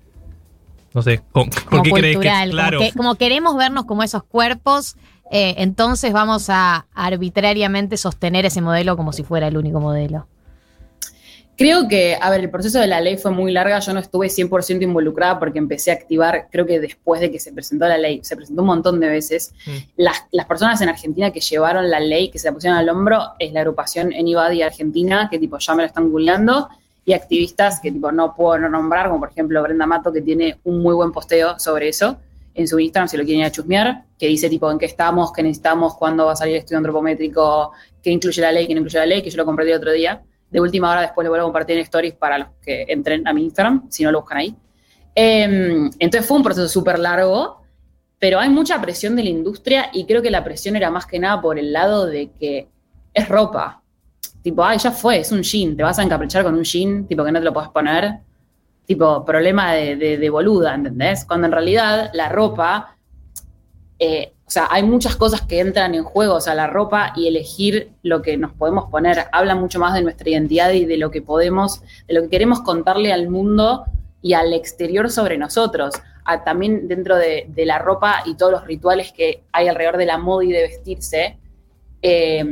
no 0.94 1.02
sé, 1.02 1.20
¿por 1.32 1.48
qué 1.82 1.90
crees 1.90 2.18
que 2.18 2.30
claro? 2.50 2.78
Como, 2.96 3.16
queremos 3.16 3.56
vernos 3.56 3.84
como 3.84 4.02
esos 4.02 4.22
cuerpos, 4.22 4.96
eh, 5.30 5.56
entonces 5.58 6.12
vamos 6.12 6.48
a 6.48 6.86
arbitrariamente 6.94 7.96
sostener 7.96 8.46
ese 8.46 8.60
modelo 8.60 8.96
como 8.96 9.12
si 9.12 9.24
fuera 9.24 9.48
el 9.48 9.56
único 9.56 9.80
modelo. 9.80 10.28
Creo 11.56 11.86
que, 11.86 12.18
a 12.20 12.30
ver, 12.30 12.40
el 12.40 12.50
proceso 12.50 12.80
de 12.80 12.88
la 12.88 13.00
ley 13.00 13.16
fue 13.16 13.30
muy 13.30 13.52
larga, 13.52 13.78
yo 13.78 13.92
no 13.92 14.00
estuve 14.00 14.26
100% 14.26 14.82
involucrada 14.82 15.38
porque 15.38 15.60
empecé 15.60 15.92
a 15.92 15.94
activar, 15.94 16.48
creo 16.50 16.66
que 16.66 16.80
después 16.80 17.20
de 17.20 17.30
que 17.30 17.38
se 17.38 17.52
presentó 17.52 17.86
la 17.86 17.96
ley, 17.96 18.20
se 18.24 18.34
presentó 18.34 18.62
un 18.62 18.66
montón 18.66 18.98
de 18.98 19.08
veces. 19.08 19.54
Mm. 19.66 19.70
Las, 19.98 20.46
personas 20.48 20.80
en 20.80 20.88
Argentina 20.88 21.30
que 21.30 21.40
llevaron 21.40 21.88
la 21.88 22.00
ley, 22.00 22.28
que 22.28 22.40
se 22.40 22.48
la 22.48 22.54
pusieron 22.54 22.76
al 22.76 22.88
hombro, 22.88 23.20
es 23.38 23.52
la 23.52 23.60
agrupación 23.60 24.12
Anybody 24.12 24.62
Argentina, 24.62 25.28
que 25.30 25.38
tipo 25.38 25.56
ya 25.58 25.74
me 25.76 25.82
lo 25.82 25.86
están 25.86 26.10
googleando, 26.10 26.68
y 27.04 27.12
activistas 27.12 27.78
que 27.80 27.92
tipo 27.92 28.10
no 28.10 28.34
puedo 28.34 28.58
nombrar, 28.58 29.08
como 29.08 29.20
por 29.20 29.30
ejemplo 29.30 29.62
Brenda 29.62 29.86
Mato, 29.86 30.12
que 30.12 30.22
tiene 30.22 30.58
un 30.64 30.82
muy 30.82 30.94
buen 30.94 31.12
posteo 31.12 31.58
sobre 31.60 31.88
eso 31.88 32.16
en 32.54 32.66
su 32.66 32.78
Instagram, 32.80 33.08
si 33.08 33.16
lo 33.16 33.24
quieren 33.24 33.40
ir 33.40 33.46
a 33.46 33.50
chusmear, 33.52 34.04
que 34.18 34.26
dice 34.26 34.48
tipo 34.48 34.70
en 34.70 34.78
qué 34.78 34.86
estamos, 34.86 35.32
qué 35.32 35.42
necesitamos, 35.42 35.94
cuándo 35.94 36.26
va 36.26 36.32
a 36.32 36.36
salir 36.36 36.54
el 36.54 36.60
estudio 36.60 36.78
antropométrico, 36.78 37.72
qué 38.02 38.10
incluye 38.10 38.42
la 38.42 38.52
ley, 38.52 38.66
qué 38.66 38.74
no 38.74 38.80
incluye 38.80 38.98
la 38.98 39.06
ley, 39.06 39.22
que 39.22 39.30
yo 39.30 39.36
lo 39.36 39.44
compré 39.44 39.70
el 39.70 39.76
otro 39.76 39.92
día 39.92 40.22
de 40.54 40.60
última 40.60 40.88
hora 40.88 41.00
después 41.00 41.24
le 41.24 41.30
vuelvo 41.30 41.46
a 41.46 41.48
compartir 41.48 41.76
en 41.76 41.82
stories 41.82 42.14
para 42.14 42.38
los 42.38 42.48
que 42.62 42.86
entren 42.88 43.26
a 43.26 43.32
mi 43.32 43.42
Instagram, 43.42 43.90
si 43.90 44.04
no 44.04 44.12
lo 44.12 44.20
buscan 44.20 44.38
ahí. 44.38 44.56
Em, 45.12 45.90
entonces 45.98 46.24
fue 46.24 46.36
un 46.36 46.44
proceso 46.44 46.68
súper 46.68 47.00
largo, 47.00 47.60
pero 48.20 48.38
hay 48.38 48.48
mucha 48.50 48.80
presión 48.80 49.16
de 49.16 49.24
la 49.24 49.30
industria 49.30 49.90
y 49.92 50.06
creo 50.06 50.22
que 50.22 50.30
la 50.30 50.44
presión 50.44 50.76
era 50.76 50.92
más 50.92 51.06
que 51.06 51.18
nada 51.18 51.40
por 51.40 51.58
el 51.58 51.72
lado 51.72 52.06
de 52.06 52.30
que 52.38 52.68
es 53.12 53.28
ropa. 53.28 53.82
Tipo, 54.42 54.64
ay, 54.64 54.78
ya 54.78 54.92
fue, 54.92 55.18
es 55.18 55.32
un 55.32 55.42
jean, 55.42 55.76
te 55.76 55.82
vas 55.82 55.98
a 55.98 56.04
encaprichar 56.04 56.44
con 56.44 56.54
un 56.54 56.62
jean, 56.62 57.04
tipo 57.08 57.24
que 57.24 57.32
no 57.32 57.40
te 57.40 57.46
lo 57.46 57.52
puedes 57.52 57.70
poner. 57.70 58.20
Tipo, 58.86 59.24
problema 59.24 59.72
de, 59.72 59.96
de 59.96 60.30
boluda, 60.30 60.72
¿entendés? 60.72 61.24
Cuando 61.24 61.48
en 61.48 61.52
realidad 61.52 62.10
la 62.12 62.28
ropa 62.28 62.93
eh, 63.98 64.32
o 64.46 64.50
sea, 64.50 64.68
hay 64.70 64.82
muchas 64.82 65.16
cosas 65.16 65.42
que 65.42 65.60
entran 65.60 65.94
en 65.94 66.04
juego, 66.04 66.34
o 66.34 66.40
sea, 66.40 66.54
la 66.54 66.66
ropa 66.66 67.12
y 67.16 67.28
elegir 67.28 67.92
lo 68.02 68.22
que 68.22 68.36
nos 68.36 68.52
podemos 68.52 68.90
poner 68.90 69.26
habla 69.32 69.54
mucho 69.54 69.78
más 69.78 69.94
de 69.94 70.02
nuestra 70.02 70.28
identidad 70.28 70.70
y 70.72 70.84
de 70.84 70.98
lo 70.98 71.10
que 71.10 71.22
podemos, 71.22 71.80
de 72.06 72.14
lo 72.14 72.22
que 72.22 72.28
queremos 72.28 72.60
contarle 72.60 73.12
al 73.12 73.30
mundo 73.30 73.84
y 74.20 74.34
al 74.34 74.52
exterior 74.52 75.10
sobre 75.10 75.38
nosotros. 75.38 75.94
también 76.44 76.88
dentro 76.88 77.16
de, 77.16 77.50
la 77.56 77.78
ropa 77.78 78.22
y 78.26 78.34
todos 78.36 78.52
los 78.52 78.64
rituales 78.64 79.12
que 79.12 79.44
hay 79.52 79.68
alrededor 79.68 79.96
de 79.96 80.06
la 80.06 80.18
moda 80.18 80.44
y 80.44 80.52
de 80.52 80.62
vestirse, 80.62 81.38
eh, 82.02 82.44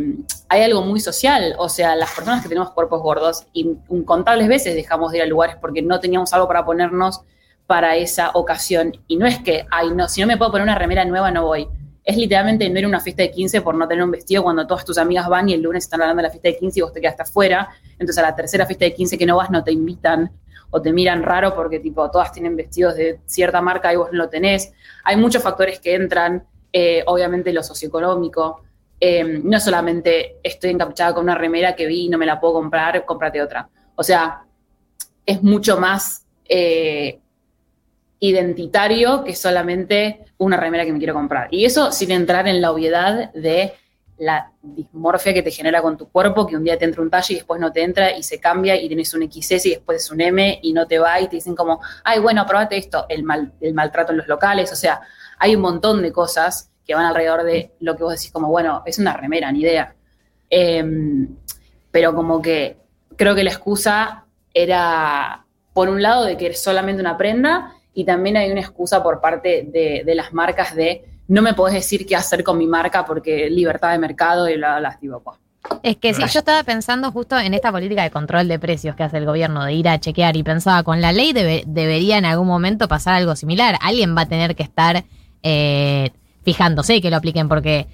hay 0.48 0.62
algo 0.62 0.82
muy 0.82 1.00
social. 1.00 1.54
O 1.58 1.68
sea, 1.68 1.94
las 1.96 2.14
personas 2.14 2.42
que 2.42 2.48
tenemos 2.48 2.70
cuerpos 2.70 3.02
gordos, 3.02 3.46
incontables 3.52 4.48
veces 4.48 4.74
dejamos 4.74 5.12
de 5.12 5.18
ir 5.18 5.22
a 5.24 5.26
lugares 5.26 5.56
porque 5.60 5.82
no 5.82 6.00
teníamos 6.00 6.32
algo 6.32 6.46
para 6.46 6.64
ponernos 6.64 7.22
para 7.66 7.96
esa 7.96 8.30
ocasión. 8.34 8.92
Y 9.06 9.16
no 9.16 9.26
es 9.26 9.38
que, 9.38 9.66
ay, 9.70 9.90
no, 9.94 10.08
si 10.08 10.20
no 10.20 10.26
me 10.26 10.36
puedo 10.36 10.52
poner 10.52 10.64
una 10.64 10.74
remera 10.74 11.04
nueva, 11.04 11.30
no 11.30 11.46
voy 11.46 11.68
es 12.04 12.16
literalmente 12.16 12.68
no 12.68 12.78
ir 12.78 12.84
a 12.84 12.88
una 12.88 13.00
fiesta 13.00 13.22
de 13.22 13.30
15 13.30 13.60
por 13.60 13.74
no 13.74 13.86
tener 13.86 14.04
un 14.04 14.10
vestido 14.10 14.42
cuando 14.42 14.66
todas 14.66 14.84
tus 14.84 14.98
amigas 14.98 15.28
van 15.28 15.48
y 15.48 15.54
el 15.54 15.62
lunes 15.62 15.84
están 15.84 16.02
hablando 16.02 16.20
de 16.20 16.28
la 16.28 16.30
fiesta 16.30 16.48
de 16.48 16.58
15 16.58 16.78
y 16.78 16.82
vos 16.82 16.92
te 16.92 17.00
quedaste 17.00 17.22
afuera. 17.22 17.68
Entonces 17.92 18.18
a 18.18 18.22
la 18.22 18.34
tercera 18.34 18.66
fiesta 18.66 18.84
de 18.84 18.94
15 18.94 19.16
que 19.16 19.26
no 19.26 19.36
vas 19.36 19.50
no 19.50 19.62
te 19.62 19.72
invitan 19.72 20.32
o 20.70 20.82
te 20.82 20.92
miran 20.92 21.22
raro 21.22 21.54
porque 21.54 21.78
tipo 21.78 22.10
todas 22.10 22.32
tienen 22.32 22.56
vestidos 22.56 22.96
de 22.96 23.20
cierta 23.26 23.60
marca 23.60 23.92
y 23.92 23.96
vos 23.96 24.08
no 24.10 24.18
lo 24.18 24.28
tenés. 24.28 24.72
Hay 25.04 25.16
muchos 25.16 25.42
factores 25.42 25.78
que 25.78 25.94
entran, 25.94 26.44
eh, 26.72 27.04
obviamente 27.06 27.52
lo 27.52 27.62
socioeconómico. 27.62 28.62
Em, 28.98 29.42
no 29.44 29.60
solamente 29.60 30.38
estoy 30.42 30.70
encapuchada 30.70 31.14
con 31.14 31.24
una 31.24 31.34
remera 31.34 31.76
que 31.76 31.86
vi 31.86 32.06
y 32.06 32.08
no 32.08 32.18
me 32.18 32.26
la 32.26 32.40
puedo 32.40 32.54
comprar, 32.54 33.04
cómprate 33.04 33.40
otra. 33.42 33.68
O 33.94 34.02
sea, 34.02 34.42
es 35.24 35.42
mucho 35.42 35.78
más 35.78 36.26
eh, 36.48 37.20
identitario 38.22 39.24
que 39.24 39.34
solamente 39.34 40.26
una 40.38 40.56
remera 40.56 40.84
que 40.84 40.92
me 40.92 40.98
quiero 40.98 41.12
comprar. 41.12 41.48
Y 41.50 41.64
eso 41.64 41.90
sin 41.90 42.12
entrar 42.12 42.46
en 42.46 42.60
la 42.60 42.70
obviedad 42.70 43.32
de 43.32 43.74
la 44.16 44.52
dismorfia 44.62 45.34
que 45.34 45.42
te 45.42 45.50
genera 45.50 45.82
con 45.82 45.96
tu 45.96 46.08
cuerpo, 46.08 46.46
que 46.46 46.56
un 46.56 46.62
día 46.62 46.78
te 46.78 46.84
entra 46.84 47.02
un 47.02 47.10
talle 47.10 47.34
y 47.34 47.36
después 47.38 47.60
no 47.60 47.72
te 47.72 47.82
entra 47.82 48.16
y 48.16 48.22
se 48.22 48.38
cambia 48.38 48.80
y 48.80 48.86
tienes 48.86 49.12
un 49.14 49.28
XS 49.28 49.66
y 49.66 49.70
después 49.70 50.04
es 50.04 50.10
un 50.12 50.20
M 50.20 50.60
y 50.62 50.72
no 50.72 50.86
te 50.86 51.00
va 51.00 51.20
y 51.20 51.26
te 51.26 51.34
dicen 51.34 51.56
como, 51.56 51.80
ay, 52.04 52.20
bueno, 52.20 52.46
probate 52.46 52.76
esto, 52.76 53.06
el, 53.08 53.24
mal, 53.24 53.54
el 53.60 53.74
maltrato 53.74 54.12
en 54.12 54.18
los 54.18 54.28
locales, 54.28 54.70
o 54.70 54.76
sea, 54.76 55.00
hay 55.40 55.56
un 55.56 55.62
montón 55.62 56.00
de 56.00 56.12
cosas 56.12 56.70
que 56.86 56.94
van 56.94 57.06
alrededor 57.06 57.42
de 57.42 57.72
lo 57.80 57.96
que 57.96 58.04
vos 58.04 58.12
decís 58.12 58.30
como, 58.30 58.48
bueno, 58.48 58.84
es 58.86 59.00
una 59.00 59.16
remera, 59.16 59.50
ni 59.50 59.62
idea. 59.62 59.96
Em, 60.48 61.26
pero 61.90 62.14
como 62.14 62.40
que 62.40 62.76
creo 63.16 63.34
que 63.34 63.42
la 63.42 63.50
excusa 63.50 64.26
era, 64.54 65.44
por 65.72 65.88
un 65.88 66.00
lado, 66.00 66.24
de 66.24 66.36
que 66.36 66.46
es 66.46 66.62
solamente 66.62 67.00
una 67.00 67.16
prenda 67.16 67.74
y 67.94 68.04
también 68.04 68.36
hay 68.36 68.50
una 68.50 68.60
excusa 68.60 69.02
por 69.02 69.20
parte 69.20 69.68
de, 69.72 70.14
las 70.14 70.32
marcas 70.32 70.74
de 70.74 71.04
no 71.28 71.42
me 71.42 71.54
podés 71.54 71.74
decir 71.74 72.06
qué 72.06 72.16
hacer 72.16 72.42
con 72.42 72.58
mi 72.58 72.66
marca 72.66 73.04
porque 73.04 73.48
libertad 73.50 73.92
de 73.92 73.98
mercado 73.98 74.48
y 74.48 74.56
bla, 74.56 74.78
bla, 74.78 74.98
bla. 75.00 75.18
Pues. 75.18 75.38
Es 75.82 75.96
que 75.96 76.12
si 76.12 76.20
yo 76.20 76.38
estaba 76.40 76.62
pensando 76.64 77.10
justo 77.12 77.38
en 77.38 77.54
esta 77.54 77.70
política 77.70 78.02
de 78.02 78.10
control 78.10 78.48
de 78.48 78.58
precios 78.58 78.96
que 78.96 79.04
hace 79.04 79.18
el 79.18 79.26
gobierno, 79.26 79.64
de 79.64 79.74
ir 79.74 79.88
a 79.88 80.00
chequear 80.00 80.36
y 80.36 80.42
pensaba, 80.42 80.82
con 80.82 81.00
la 81.00 81.12
ley 81.12 81.32
debería 81.32 82.18
en 82.18 82.24
algún 82.24 82.48
momento 82.48 82.88
pasar 82.88 83.14
algo 83.14 83.36
similar. 83.36 83.78
Alguien 83.80 84.16
va 84.16 84.22
a 84.22 84.26
tener 84.26 84.56
que 84.56 84.62
estar 84.62 85.04
eh, 85.42 86.10
fijándose 86.42 87.00
que 87.00 87.10
lo 87.10 87.16
apliquen 87.16 87.48
porque 87.48 87.86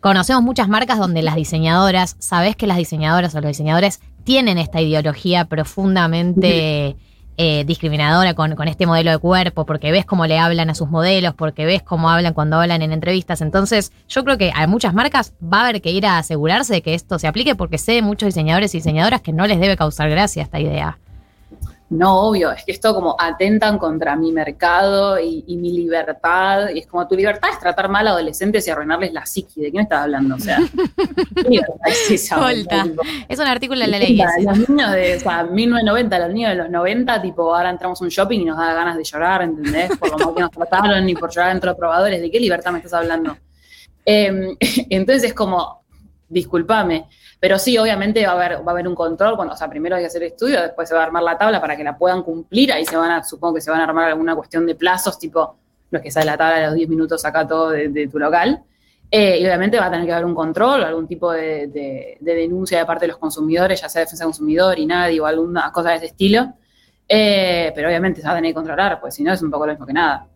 conocemos 0.00 0.42
muchas 0.42 0.68
marcas 0.68 0.98
donde 0.98 1.22
las 1.22 1.36
diseñadoras, 1.36 2.16
sabes 2.18 2.56
que 2.56 2.66
las 2.66 2.78
diseñadoras 2.78 3.34
o 3.34 3.40
los 3.40 3.48
diseñadores 3.48 4.00
tienen 4.24 4.58
esta 4.58 4.80
ideología 4.80 5.44
profundamente 5.44 6.96
eh, 7.36 7.64
discriminadora 7.64 8.34
con, 8.34 8.52
este 8.68 8.86
modelo 8.86 9.10
de 9.10 9.18
cuerpo, 9.18 9.66
porque 9.66 9.92
ves 9.92 10.04
cómo 10.04 10.26
le 10.26 10.38
hablan 10.38 10.70
a 10.70 10.74
sus 10.74 10.88
modelos, 10.88 11.34
porque 11.34 11.66
ves 11.66 11.82
cómo 11.82 12.10
hablan 12.10 12.34
cuando 12.34 12.60
hablan 12.60 12.82
en 12.82 12.92
entrevistas. 12.92 13.40
Entonces, 13.40 13.92
yo 14.08 14.24
creo 14.24 14.38
que 14.38 14.52
a 14.54 14.66
muchas 14.66 14.94
marcas 14.94 15.34
va 15.42 15.58
a 15.58 15.68
haber 15.68 15.82
que 15.82 15.90
ir 15.90 16.06
a 16.06 16.18
asegurarse 16.18 16.74
de 16.74 16.82
que 16.82 16.94
esto 16.94 17.18
se 17.18 17.26
aplique, 17.26 17.54
porque 17.54 17.78
sé 17.78 17.92
de 17.92 18.02
muchos 18.02 18.26
diseñadores 18.26 18.74
y 18.74 18.78
diseñadoras 18.78 19.20
que 19.20 19.32
no 19.32 19.46
les 19.46 19.60
debe 19.60 19.76
causar 19.76 20.08
gracia 20.10 20.42
esta 20.42 20.60
idea. 20.60 20.98
No, 21.88 22.22
obvio, 22.22 22.50
es 22.50 22.64
que 22.64 22.72
esto 22.72 22.92
como 22.92 23.14
atentan 23.16 23.78
contra 23.78 24.16
mi 24.16 24.32
mercado 24.32 25.20
y, 25.20 25.44
mi 25.56 25.70
libertad, 25.70 26.70
y 26.74 26.80
es 26.80 26.86
como 26.88 27.06
tu 27.06 27.14
libertad 27.14 27.48
es 27.52 27.60
tratar 27.60 27.88
mal 27.88 28.08
a 28.08 28.10
adolescentes 28.10 28.66
y 28.66 28.70
arruinarles 28.70 29.12
la 29.12 29.24
psiqui, 29.24 29.60
¿de 29.60 29.70
qué 29.70 29.76
me 29.76 29.84
estás 29.84 30.02
hablando? 30.02 30.34
O 30.34 30.38
sea, 30.40 30.58
es 31.86 32.32
Es 33.28 33.38
un 33.38 33.46
artículo 33.46 33.80
de 33.82 33.86
la 33.86 33.98
ley. 34.00 34.20
Los 34.42 34.68
niños 34.68 34.90
de, 34.90 35.16
o 35.16 35.20
sea, 35.20 35.44
1990, 35.44 36.18
los 36.18 36.34
niños 36.34 36.50
de 36.50 36.56
los 36.56 36.70
90, 36.70 37.22
tipo, 37.22 37.54
ahora 37.54 37.70
entramos 37.70 38.00
a 38.02 38.04
un 38.04 38.10
shopping 38.10 38.40
y 38.40 38.44
nos 38.46 38.58
da 38.58 38.74
ganas 38.74 38.96
de 38.96 39.04
llorar, 39.04 39.42
¿entendés? 39.42 39.96
Por 39.96 40.10
lo 40.10 40.18
mal 40.18 40.34
que 40.34 40.40
nos 40.40 40.50
trataron 40.50 41.08
y 41.08 41.14
por 41.14 41.30
llorar 41.30 41.52
entre 41.52 41.68
los 41.70 41.78
probadores, 41.78 42.20
¿de 42.20 42.30
qué 42.32 42.40
libertad 42.40 42.72
me 42.72 42.78
estás 42.78 42.94
hablando? 42.94 43.36
Em, 44.04 44.56
entonces 44.90 45.22
es 45.22 45.34
como, 45.34 45.84
discúlpame, 46.28 47.06
pero 47.38 47.58
sí, 47.58 47.76
obviamente 47.76 48.24
va 48.26 48.32
a 48.32 48.34
haber, 48.34 48.66
va 48.66 48.70
a 48.70 48.70
haber 48.70 48.88
un 48.88 48.94
control, 48.94 49.36
cuando, 49.36 49.54
o 49.54 49.56
sea, 49.56 49.68
primero 49.68 49.96
hay 49.96 50.02
que 50.02 50.06
hacer 50.06 50.22
el 50.22 50.28
estudio, 50.32 50.60
después 50.62 50.88
se 50.88 50.94
va 50.94 51.02
a 51.02 51.04
armar 51.04 51.22
la 51.22 51.36
tabla 51.36 51.60
para 51.60 51.76
que 51.76 51.84
la 51.84 51.96
puedan 51.96 52.22
cumplir, 52.22 52.72
ahí 52.72 52.84
se 52.86 52.96
van 52.96 53.10
a, 53.10 53.22
supongo 53.22 53.54
que 53.54 53.60
se 53.60 53.70
van 53.70 53.80
a 53.80 53.84
armar 53.84 54.08
alguna 54.08 54.34
cuestión 54.34 54.66
de 54.66 54.74
plazos, 54.74 55.18
tipo 55.18 55.56
los 55.90 56.02
que 56.02 56.10
sale 56.10 56.26
la 56.26 56.36
tabla 56.36 56.58
de 56.58 56.66
los 56.66 56.74
10 56.74 56.88
minutos 56.88 57.24
acá 57.24 57.46
todo 57.46 57.70
de, 57.70 58.08
tu 58.08 58.18
local. 58.18 58.62
Eh, 59.08 59.38
y 59.38 59.44
obviamente 59.44 59.78
va 59.78 59.86
a 59.86 59.90
tener 59.90 60.04
que 60.04 60.12
haber 60.12 60.24
un 60.24 60.34
control, 60.34 60.82
algún 60.82 61.06
tipo 61.06 61.30
de, 61.30 62.18
denuncia 62.20 62.78
de 62.78 62.86
parte 62.86 63.04
de 63.04 63.08
los 63.08 63.18
consumidores, 63.18 63.80
ya 63.80 63.88
sea 63.88 64.00
defensa 64.00 64.24
del 64.24 64.28
consumidor 64.30 64.78
y 64.78 64.86
nadie 64.86 65.20
o 65.20 65.26
alguna 65.26 65.70
cosa 65.70 65.90
de 65.90 65.96
ese 65.96 66.06
estilo. 66.06 66.54
Eh, 67.08 67.70
pero 67.74 67.88
obviamente 67.88 68.20
se 68.20 68.26
va 68.26 68.32
a 68.32 68.36
tener 68.36 68.50
que 68.50 68.54
controlar, 68.54 69.00
pues 69.00 69.14
si 69.14 69.22
no 69.22 69.32
es 69.32 69.40
un 69.42 69.50
poco 69.50 69.66
lo 69.66 69.72
mismo 69.72 69.86
que 69.86 69.92
nada. 69.92 70.26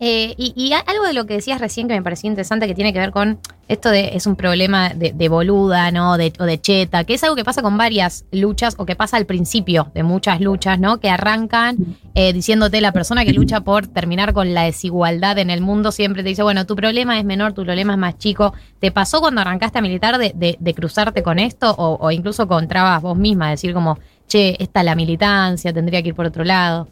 Eh, 0.00 0.34
y, 0.38 0.72
algo 0.72 1.06
de 1.06 1.12
lo 1.12 1.26
que 1.26 1.34
decías 1.34 1.60
recién 1.60 1.88
que 1.88 1.94
me 1.94 2.02
pareció 2.02 2.30
interesante 2.30 2.68
que 2.68 2.74
tiene 2.74 2.92
que 2.92 3.00
ver 3.00 3.10
con 3.10 3.40
esto 3.66 3.90
de 3.90 4.14
es 4.14 4.28
un 4.28 4.36
problema 4.36 4.90
de, 4.90 5.28
boluda, 5.28 5.90
¿no? 5.90 6.16
De, 6.16 6.32
o 6.38 6.44
de 6.44 6.60
cheta, 6.60 7.02
que 7.02 7.14
es 7.14 7.24
algo 7.24 7.34
que 7.34 7.44
pasa 7.44 7.62
con 7.62 7.76
varias 7.76 8.24
luchas 8.30 8.76
o 8.78 8.86
que 8.86 8.94
pasa 8.94 9.16
al 9.16 9.26
principio 9.26 9.90
de 9.94 10.04
muchas 10.04 10.40
luchas, 10.40 10.78
¿no? 10.78 11.00
Que 11.00 11.10
arrancan 11.10 11.76
eh, 12.14 12.32
diciéndote 12.32 12.80
la 12.80 12.92
persona 12.92 13.24
que 13.24 13.32
lucha 13.32 13.62
por 13.62 13.88
terminar 13.88 14.32
con 14.32 14.54
la 14.54 14.62
desigualdad 14.62 15.36
en 15.38 15.50
el 15.50 15.60
mundo 15.60 15.90
siempre 15.90 16.22
te 16.22 16.28
dice, 16.28 16.44
bueno, 16.44 16.64
tu 16.64 16.76
problema 16.76 17.18
es 17.18 17.24
menor, 17.24 17.52
tu 17.52 17.64
problema 17.64 17.94
es 17.94 17.98
más 17.98 18.18
chico. 18.18 18.54
¿Te 18.78 18.92
pasó 18.92 19.20
cuando 19.20 19.40
arrancaste 19.40 19.80
a 19.80 19.82
militar 19.82 20.18
de, 20.18 20.74
cruzarte 20.76 21.24
con 21.24 21.40
esto 21.40 21.74
o, 21.76 21.98
o 22.00 22.10
incluso 22.12 22.46
con 22.46 22.68
trabas 22.68 23.02
vos 23.02 23.18
misma, 23.18 23.50
decir 23.50 23.74
como, 23.74 23.98
che, 24.28 24.56
esta 24.62 24.80
es 24.80 24.86
la 24.86 24.94
militancia, 24.94 25.72
tendría 25.72 26.02
que 26.02 26.10
ir 26.10 26.14
por 26.14 26.26
otro 26.26 26.44
lado? 26.44 26.88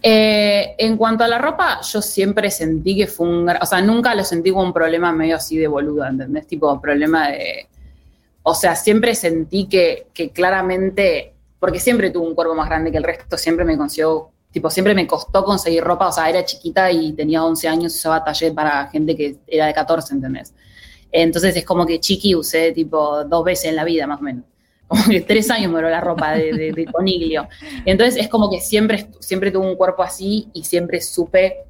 Eh, 0.00 0.76
en 0.78 0.96
cuanto 0.96 1.24
a 1.24 1.28
la 1.28 1.38
ropa, 1.38 1.80
yo 1.82 2.00
siempre 2.00 2.50
sentí 2.50 2.96
que 2.96 3.06
fue 3.06 3.28
un... 3.28 3.48
O 3.48 3.66
sea, 3.66 3.80
nunca 3.80 4.14
lo 4.14 4.24
sentí 4.24 4.50
como 4.50 4.64
un 4.64 4.72
problema 4.72 5.12
medio 5.12 5.36
así 5.36 5.58
de 5.58 5.66
boluda, 5.66 6.08
¿entendés? 6.08 6.46
Tipo, 6.46 6.80
problema 6.80 7.28
de... 7.28 7.68
O 8.42 8.54
sea, 8.54 8.76
siempre 8.76 9.14
sentí 9.14 9.68
que, 9.68 10.08
que 10.14 10.30
claramente... 10.30 11.34
Porque 11.58 11.80
siempre 11.80 12.10
tuve 12.10 12.28
un 12.28 12.34
cuerpo 12.34 12.54
más 12.54 12.68
grande 12.68 12.92
que 12.92 12.98
el 12.98 13.04
resto, 13.04 13.36
siempre 13.36 13.64
me 13.64 13.76
consiguió... 13.76 14.30
Tipo, 14.50 14.70
siempre 14.70 14.94
me 14.94 15.06
costó 15.06 15.44
conseguir 15.44 15.84
ropa, 15.84 16.08
o 16.08 16.12
sea, 16.12 16.30
era 16.30 16.44
chiquita 16.44 16.90
y 16.90 17.12
tenía 17.12 17.44
11 17.44 17.68
años, 17.68 17.94
usaba 17.94 18.24
taller 18.24 18.54
para 18.54 18.86
gente 18.88 19.14
que 19.14 19.36
era 19.46 19.66
de 19.66 19.74
14, 19.74 20.14
¿entendés? 20.14 20.54
Entonces 21.12 21.54
es 21.54 21.64
como 21.66 21.84
que 21.84 22.00
chiqui 22.00 22.34
usé 22.34 22.72
tipo 22.72 23.24
dos 23.24 23.44
veces 23.44 23.66
en 23.66 23.76
la 23.76 23.84
vida, 23.84 24.06
más 24.06 24.20
o 24.20 24.22
menos 24.22 24.44
que 25.10 25.20
tres 25.20 25.50
años 25.50 25.70
me 25.72 25.82
la 25.82 26.00
ropa 26.00 26.32
de, 26.32 26.72
de, 26.72 26.86
coniglio. 26.86 27.48
Entonces 27.84 28.16
es 28.16 28.28
como 28.28 28.50
que 28.50 28.60
siempre, 28.60 29.08
siempre 29.20 29.50
tuve 29.50 29.66
un 29.66 29.76
cuerpo 29.76 30.02
así 30.02 30.48
y 30.52 30.64
siempre 30.64 31.00
supe 31.00 31.64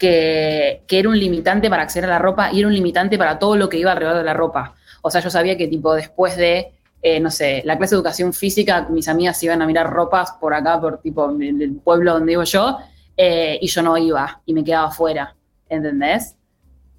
que, 0.00 0.82
era 0.88 1.08
un 1.08 1.18
limitante 1.18 1.70
para 1.70 1.82
acceder 1.82 2.06
a 2.06 2.14
la 2.14 2.18
ropa 2.18 2.50
y 2.52 2.58
era 2.60 2.68
un 2.68 2.74
limitante 2.74 3.18
para 3.18 3.38
todo 3.38 3.56
lo 3.56 3.68
que 3.68 3.78
iba 3.78 3.92
alrededor 3.92 4.18
de 4.18 4.24
la 4.24 4.34
ropa. 4.34 4.74
O 5.02 5.10
sea, 5.10 5.20
yo 5.20 5.30
sabía 5.30 5.56
que 5.56 5.68
tipo 5.68 5.94
después 5.94 6.36
de, 6.36 6.72
eh, 7.02 7.20
no 7.20 7.30
sé, 7.30 7.62
la 7.64 7.76
clase 7.76 7.94
de 7.94 7.98
educación 7.98 8.32
física, 8.32 8.88
mis 8.90 9.08
amigas 9.08 9.42
iban 9.42 9.62
a 9.62 9.66
mirar 9.66 9.90
ropas 9.90 10.32
por 10.40 10.54
acá, 10.54 10.80
por 10.80 11.00
tipo 11.00 11.30
el 11.30 11.76
pueblo 11.84 12.14
donde 12.14 12.32
vivo 12.32 12.44
yo, 12.44 12.78
eh, 13.16 13.58
y 13.60 13.68
yo 13.68 13.82
no 13.82 13.96
iba 13.98 14.40
y 14.46 14.54
me 14.54 14.64
quedaba 14.64 14.88
afuera, 14.88 15.36
¿entendés? 15.68 16.36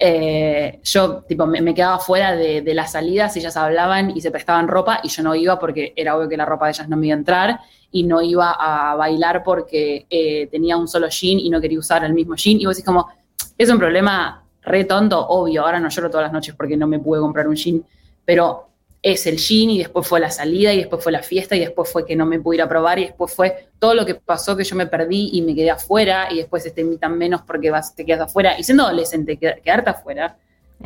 Eh, 0.03 0.79
yo 0.83 1.21
tipo, 1.27 1.45
me, 1.45 1.75
quedaba 1.75 1.99
fuera 1.99 2.35
de, 2.35 2.73
las 2.73 2.93
salidas, 2.93 3.37
ellas 3.37 3.55
hablaban 3.55 4.09
y 4.17 4.19
se 4.19 4.31
prestaban 4.31 4.67
ropa 4.67 4.99
y 5.03 5.09
yo 5.09 5.21
no 5.21 5.35
iba 5.35 5.59
porque 5.59 5.93
era 5.95 6.17
obvio 6.17 6.27
que 6.27 6.37
la 6.37 6.45
ropa 6.45 6.65
de 6.65 6.71
ellas 6.71 6.89
no 6.89 6.97
me 6.97 7.05
iba 7.05 7.15
a 7.15 7.19
entrar 7.19 7.59
y 7.91 8.01
no 8.01 8.19
iba 8.19 8.49
a 8.49 8.95
bailar 8.95 9.43
porque 9.43 10.07
eh, 10.09 10.47
tenía 10.47 10.75
un 10.75 10.87
solo 10.87 11.07
jean 11.07 11.39
y 11.39 11.51
no 11.51 11.61
quería 11.61 11.77
usar 11.77 12.03
el 12.03 12.15
mismo 12.15 12.35
jean. 12.35 12.59
Y 12.59 12.65
vos 12.65 12.75
decís 12.75 12.85
como, 12.85 13.09
es 13.55 13.69
un 13.69 13.77
problema 13.77 14.43
re 14.63 14.85
tonto, 14.85 15.23
obvio, 15.27 15.63
ahora 15.63 15.79
no 15.79 15.89
lloro 15.89 16.09
todas 16.09 16.23
las 16.23 16.33
noches 16.33 16.55
porque 16.55 16.75
no 16.75 16.87
me 16.87 16.97
pude 16.97 17.19
comprar 17.19 17.47
un 17.47 17.55
jean, 17.55 17.85
pero 18.25 18.70
es 19.01 19.25
el 19.25 19.37
jean 19.37 19.71
y 19.71 19.79
después 19.79 20.07
fue 20.07 20.19
la 20.19 20.29
salida 20.29 20.73
y 20.73 20.77
después 20.77 21.03
fue 21.03 21.11
la 21.11 21.23
fiesta 21.23 21.55
y 21.55 21.59
después 21.59 21.91
fue 21.91 22.05
que 22.05 22.15
no 22.15 22.25
me 22.25 22.39
pude 22.39 22.57
ir 22.57 22.61
a 22.61 22.69
probar 22.69 22.99
y 22.99 23.05
después 23.05 23.33
fue 23.33 23.69
todo 23.79 23.95
lo 23.95 24.05
que 24.05 24.15
pasó 24.15 24.55
que 24.55 24.63
yo 24.63 24.75
me 24.75 24.85
perdí 24.85 25.31
y 25.33 25.41
me 25.41 25.55
quedé 25.55 25.71
afuera 25.71 26.27
y 26.31 26.37
después 26.37 26.71
te 26.71 26.81
invitan 26.81 27.17
menos 27.17 27.41
porque 27.41 27.71
vas, 27.71 27.95
te 27.95 28.05
quedas 28.05 28.21
afuera. 28.21 28.59
Y 28.59 28.63
siendo 28.63 28.83
adolescente, 28.83 29.37
quedarte 29.37 29.89
afuera 29.89 30.37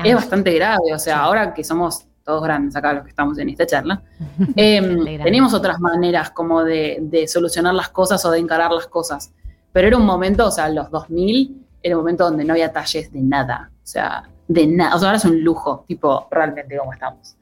es 0.04 0.14
ah. 0.14 0.16
bastante 0.16 0.54
grave. 0.54 0.94
O 0.94 1.00
sea, 1.00 1.20
ahora 1.20 1.54
que 1.54 1.64
somos 1.64 2.06
todos 2.24 2.42
grandes 2.42 2.76
acá 2.76 2.94
los 2.94 3.04
que 3.04 3.10
estamos 3.10 3.38
en 3.38 3.50
esta 3.50 3.68
charla, 3.68 4.02
em, 4.56 5.06
tenemos 5.22 5.54
otras 5.54 5.80
maneras 5.80 6.32
como 6.32 6.64
de, 6.64 7.26
solucionar 7.28 7.74
las 7.74 7.90
cosas 7.90 8.24
o 8.26 8.32
de 8.32 8.40
encarar 8.40 8.72
las 8.72 8.88
cosas. 8.88 9.32
Pero 9.74 9.88
era 9.90 9.98
un 9.98 10.06
momento, 10.06 10.48
o 10.48 10.52
sea, 10.52 10.70
los 10.70 10.90
2000, 10.90 11.64
era 11.84 11.98
un 11.98 12.02
momento 12.02 12.24
donde 12.24 12.46
no 12.46 12.54
había 12.54 12.72
talles 12.72 13.12
de 13.12 13.20
nada. 13.22 13.70
O 13.76 13.88
sea, 13.88 14.24
de 14.48 14.68
nada. 14.68 14.96
O 14.96 15.00
sea, 15.00 15.10
ahora 15.10 15.18
es 15.18 15.26
un 15.26 15.44
lujo, 15.44 15.84
tipo, 15.86 16.30
realmente 16.32 16.78
como 16.78 16.94
estamos. 16.94 17.36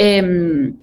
Em, 0.00 0.76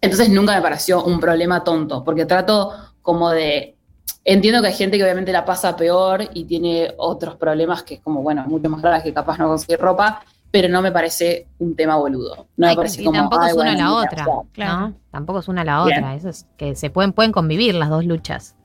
entonces 0.00 0.30
nunca 0.30 0.54
me 0.54 0.62
pareció 0.62 1.04
un 1.04 1.20
problema 1.20 1.62
tonto, 1.62 2.02
porque 2.02 2.24
trato 2.24 2.72
como 3.02 3.30
de... 3.30 3.76
Entiendo 4.24 4.62
que 4.62 4.68
hay 4.68 4.74
gente 4.74 4.96
que 4.96 5.04
obviamente 5.04 5.32
la 5.32 5.44
pasa 5.44 5.76
peor 5.76 6.30
y 6.32 6.44
tiene 6.44 6.94
otros 6.96 7.36
problemas 7.36 7.82
que 7.82 7.96
es 7.96 8.00
como, 8.00 8.22
bueno, 8.22 8.42
mucho 8.46 8.70
más 8.70 8.80
graves 8.80 9.02
que 9.02 9.12
capaz 9.12 9.36
no 9.36 9.48
conseguir 9.48 9.78
ropa, 9.78 10.22
pero 10.50 10.70
no 10.70 10.80
me 10.80 10.92
parece 10.92 11.46
un 11.58 11.76
tema 11.76 11.96
boludo. 11.96 12.46
No 12.56 12.68
me 12.68 12.74
parece 12.74 13.02
y 13.02 13.12
tampoco 13.12 13.44
es 13.44 13.52
una 13.52 13.72
a 13.72 13.76
la 13.76 13.92
otra, 13.92 14.26
claro. 14.52 14.94
Tampoco 15.10 15.40
es 15.40 15.48
una 15.48 15.60
a 15.60 15.64
la 15.64 15.82
otra. 15.82 16.14
Eso 16.14 16.30
es 16.30 16.46
que 16.56 16.74
se 16.74 16.88
pueden, 16.88 17.12
pueden 17.12 17.32
convivir 17.32 17.74
las 17.74 17.90
dos 17.90 18.06
luchas. 18.06 18.56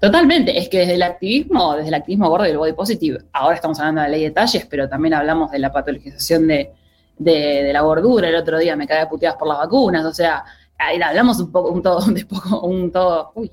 Totalmente, 0.00 0.56
es 0.56 0.70
que 0.70 0.78
desde 0.78 0.94
el 0.94 1.02
activismo, 1.02 1.74
desde 1.74 1.88
el 1.88 1.94
activismo 1.94 2.30
gordo 2.30 2.46
y 2.46 2.50
el 2.50 2.56
body 2.56 2.72
positive, 2.72 3.24
ahora 3.34 3.56
estamos 3.56 3.78
hablando 3.78 4.00
de 4.00 4.08
la 4.08 4.12
ley 4.12 4.22
de 4.22 4.30
talles, 4.30 4.66
pero 4.70 4.88
también 4.88 5.12
hablamos 5.12 5.50
de 5.50 5.58
la 5.58 5.70
patologización 5.70 6.46
de, 6.46 6.72
de, 7.18 7.70
la 7.72 7.80
gordura, 7.80 8.28
el 8.28 8.36
otro 8.36 8.58
día 8.58 8.76
me 8.76 8.86
cae 8.86 9.06
puteadas 9.06 9.36
por 9.36 9.48
las 9.48 9.58
vacunas, 9.58 10.04
o 10.04 10.12
sea, 10.12 10.44
ahí 10.78 11.00
hablamos 11.00 11.40
un 11.40 11.52
poco, 11.52 11.70
un 11.70 11.82
todo, 11.82 12.00
de 12.12 12.24
poco, 12.24 12.60
un 12.60 12.90
todo, 12.90 13.32
uy, 13.34 13.50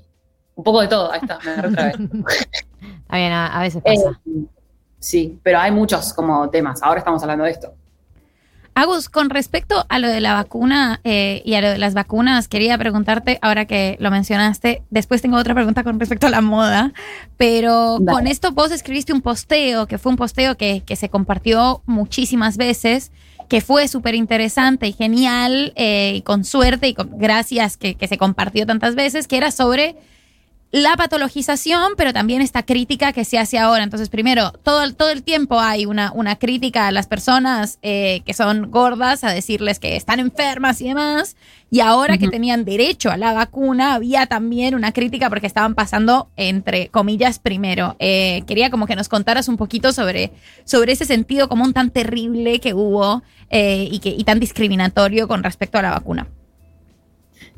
un 0.54 0.64
poco 0.64 0.80
de 0.80 0.88
todo, 0.88 1.12
ahí 1.12 1.20
está, 1.22 1.38
me 1.44 1.68
otra 1.68 1.84
vez. 1.86 1.96
está 2.00 3.16
bien, 3.16 3.32
a, 3.32 3.60
veces 3.60 3.82
pasa. 3.82 4.20
Eh, 4.26 4.44
sí, 4.98 5.38
pero 5.42 5.58
hay 5.58 5.70
muchos 5.70 6.12
como 6.12 6.48
temas, 6.50 6.82
ahora 6.82 6.98
estamos 6.98 7.22
hablando 7.22 7.44
de 7.44 7.50
esto. 7.50 7.74
Agus, 8.78 9.08
con 9.08 9.30
respecto 9.30 9.86
a 9.88 9.98
lo 9.98 10.06
de 10.06 10.20
la 10.20 10.34
vacuna 10.34 11.00
eh, 11.02 11.40
y 11.46 11.54
a 11.54 11.62
lo 11.62 11.70
de 11.70 11.78
las 11.78 11.94
vacunas, 11.94 12.46
quería 12.46 12.76
preguntarte, 12.76 13.38
ahora 13.40 13.64
que 13.64 13.96
lo 14.00 14.10
mencionaste, 14.10 14.82
después 14.90 15.22
tengo 15.22 15.38
otra 15.38 15.54
pregunta 15.54 15.82
con 15.82 15.98
respecto 15.98 16.26
a 16.26 16.30
la 16.30 16.42
moda, 16.42 16.92
pero 17.38 17.98
Dale. 17.98 18.12
con 18.12 18.26
esto 18.26 18.52
vos 18.52 18.70
escribiste 18.72 19.14
un 19.14 19.22
posteo, 19.22 19.86
que 19.86 19.96
fue 19.96 20.12
un 20.12 20.18
posteo 20.18 20.58
que, 20.58 20.82
que 20.84 20.94
se 20.94 21.08
compartió 21.08 21.80
muchísimas 21.86 22.58
veces, 22.58 23.12
que 23.48 23.60
fue 23.60 23.88
súper 23.88 24.14
interesante 24.14 24.86
y 24.88 24.92
genial, 24.92 25.72
eh, 25.76 26.14
y 26.16 26.22
con 26.22 26.44
suerte 26.44 26.88
y 26.88 26.94
con 26.94 27.18
gracias 27.18 27.76
que, 27.76 27.94
que 27.94 28.08
se 28.08 28.18
compartió 28.18 28.66
tantas 28.66 28.94
veces, 28.94 29.28
que 29.28 29.36
era 29.36 29.50
sobre 29.50 29.96
la 30.72 30.96
patologización, 30.96 31.92
pero 31.96 32.12
también 32.12 32.42
esta 32.42 32.64
crítica 32.64 33.12
que 33.12 33.24
se 33.24 33.38
hace 33.38 33.58
ahora. 33.58 33.84
Entonces, 33.84 34.08
primero, 34.10 34.52
todo, 34.62 34.82
el- 34.82 34.94
todo 34.96 35.10
el 35.10 35.22
tiempo 35.22 35.58
hay 35.60 35.86
una, 35.86 36.12
una 36.12 36.36
crítica 36.36 36.86
a 36.88 36.92
las 36.92 37.06
personas 37.06 37.78
eh, 37.82 38.22
que 38.26 38.34
son 38.34 38.70
gordas, 38.70 39.24
a 39.24 39.30
decirles 39.30 39.78
que 39.78 39.96
están 39.96 40.20
enfermas 40.20 40.80
y 40.80 40.88
demás. 40.88 41.36
Y 41.70 41.80
ahora 41.80 42.18
que 42.18 42.28
tenían 42.28 42.64
derecho 42.64 43.10
a 43.10 43.16
la 43.16 43.32
vacuna, 43.32 43.94
había 43.94 44.26
también 44.26 44.74
una 44.74 44.92
crítica 44.92 45.28
porque 45.30 45.46
estaban 45.46 45.74
pasando, 45.74 46.30
entre 46.36 46.88
comillas, 46.88 47.38
primero. 47.38 47.96
Eh, 47.98 48.42
quería 48.46 48.70
como 48.70 48.86
que 48.86 48.96
nos 48.96 49.08
contaras 49.08 49.48
un 49.48 49.56
poquito 49.56 49.92
sobre, 49.92 50.32
sobre 50.64 50.92
ese 50.92 51.04
sentido 51.06 51.48
común 51.48 51.72
tan 51.72 51.90
terrible 51.90 52.60
que 52.60 52.74
hubo 52.74 53.22
eh, 53.50 53.88
y, 53.90 53.98
que, 54.00 54.10
y 54.10 54.24
tan 54.24 54.40
discriminatorio 54.40 55.26
con 55.26 55.42
respecto 55.42 55.78
a 55.78 55.82
la 55.82 55.90
vacuna. 55.90 56.28